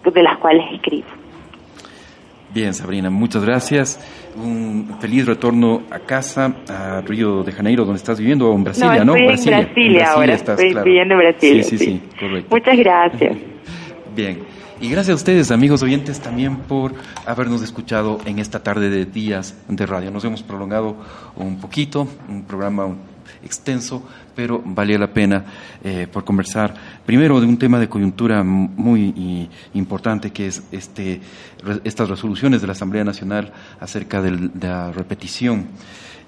de 0.04 0.22
las 0.22 0.36
cuales 0.38 0.64
escribo. 0.72 1.08
Bien, 2.52 2.74
Sabrina, 2.74 3.08
muchas 3.08 3.44
gracias. 3.44 3.98
Un 4.36 4.96
feliz 5.00 5.26
retorno 5.26 5.84
a 5.90 6.00
casa, 6.00 6.54
a 6.68 7.00
Río 7.00 7.42
de 7.42 7.52
Janeiro, 7.52 7.84
donde 7.84 7.96
estás 7.96 8.18
viviendo, 8.18 8.50
o 8.50 8.54
en 8.54 8.64
Brasilia, 8.64 9.04
¿no? 9.04 9.14
Brasilia, 9.14 9.60
en 9.60 9.64
Brasilia, 9.64 10.10
ahora. 10.10 10.34
estoy 10.34 10.74
viviendo 10.84 11.14
en 11.14 11.20
Brasilia. 11.20 11.62
Sí, 11.62 11.78
sí, 11.78 11.84
sí, 11.84 12.02
correcto. 12.20 12.54
Muchas 12.54 12.76
gracias. 12.76 13.36
Bien. 14.14 14.51
Y 14.82 14.88
gracias 14.88 15.12
a 15.12 15.14
ustedes, 15.14 15.52
amigos 15.52 15.80
oyentes, 15.84 16.18
también 16.18 16.56
por 16.56 16.92
habernos 17.24 17.62
escuchado 17.62 18.18
en 18.24 18.40
esta 18.40 18.64
tarde 18.64 18.90
de 18.90 19.04
días 19.04 19.54
de 19.68 19.86
radio. 19.86 20.10
Nos 20.10 20.24
hemos 20.24 20.42
prolongado 20.42 20.96
un 21.36 21.60
poquito, 21.60 22.08
un 22.28 22.42
programa 22.42 22.88
extenso, 23.44 24.02
pero 24.34 24.60
valía 24.64 24.98
la 24.98 25.12
pena 25.12 25.44
eh, 25.84 26.08
por 26.12 26.24
conversar 26.24 26.74
primero 27.06 27.40
de 27.40 27.46
un 27.46 27.58
tema 27.58 27.78
de 27.78 27.88
coyuntura 27.88 28.42
muy 28.42 29.48
importante 29.74 30.32
que 30.32 30.48
es 30.48 30.64
este, 30.72 31.20
estas 31.84 32.08
resoluciones 32.08 32.60
de 32.60 32.66
la 32.66 32.72
Asamblea 32.72 33.04
Nacional 33.04 33.52
acerca 33.78 34.20
de 34.20 34.50
la 34.60 34.90
repetición 34.90 35.68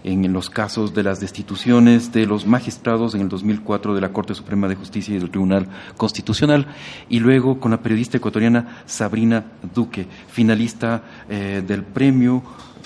en 0.04 0.32
los 0.32 0.50
casos 0.50 0.94
de 0.94 1.02
las 1.02 1.18
destituciones 1.18 2.12
de 2.12 2.26
los 2.26 2.46
magistrados 2.46 3.14
en 3.14 3.22
el 3.22 3.28
2004 3.28 3.94
de 3.94 4.00
la 4.00 4.12
Corte 4.12 4.34
Suprema 4.34 4.68
de 4.68 4.76
Justicia 4.76 5.14
y 5.14 5.18
del 5.18 5.30
Tribunal 5.30 5.66
Constitucional, 5.96 6.66
y 7.08 7.20
luego 7.20 7.58
con 7.58 7.70
la 7.70 7.80
periodista 7.82 8.18
ecuatoriana 8.18 8.82
Sabrina 8.86 9.44
Duque, 9.74 10.06
finalista 10.28 11.02
eh, 11.28 11.62
del 11.66 11.82
premio 11.82 12.42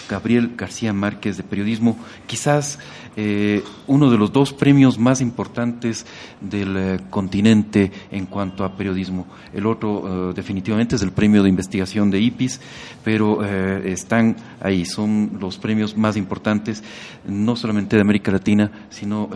Gabriel 0.08 0.54
García 0.56 0.92
Márquez 0.92 1.36
de 1.36 1.42
Periodismo, 1.42 1.98
quizás 2.26 2.78
eh, 3.16 3.62
uno 3.86 4.10
de 4.10 4.18
los 4.18 4.32
dos 4.32 4.52
premios 4.52 4.98
más 4.98 5.20
importantes 5.20 6.06
del 6.40 6.76
eh, 6.76 7.00
continente 7.10 7.90
en 8.10 8.26
cuanto 8.26 8.64
a 8.64 8.76
periodismo. 8.76 9.26
El 9.52 9.66
otro 9.66 10.32
definitivamente 10.32 10.96
es 10.96 11.02
el 11.02 11.12
premio 11.12 11.42
de 11.42 11.48
investigación 11.48 12.10
de 12.10 12.20
IPIS, 12.20 12.60
pero 13.02 13.44
están 13.44 14.36
ahí, 14.60 14.84
son 14.84 15.38
los 15.40 15.58
premios 15.58 15.96
más 15.96 16.16
importantes, 16.16 16.82
no 17.26 17.56
solamente 17.56 17.96
de 17.96 18.02
América 18.02 18.30
Latina, 18.30 18.70
sino 18.90 19.28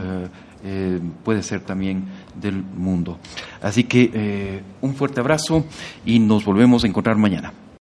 puede 1.25 1.43
ser 1.43 1.61
también 1.61 2.05
del 2.41 2.63
mundo. 2.63 3.19
Así 3.61 3.85
que 3.85 4.63
un 4.81 4.95
fuerte 4.95 5.21
abrazo 5.21 5.65
y 6.05 6.19
nos 6.19 6.45
volvemos 6.45 6.85
a 6.85 6.87
encontrar 6.87 7.17
mañana. 7.17 7.53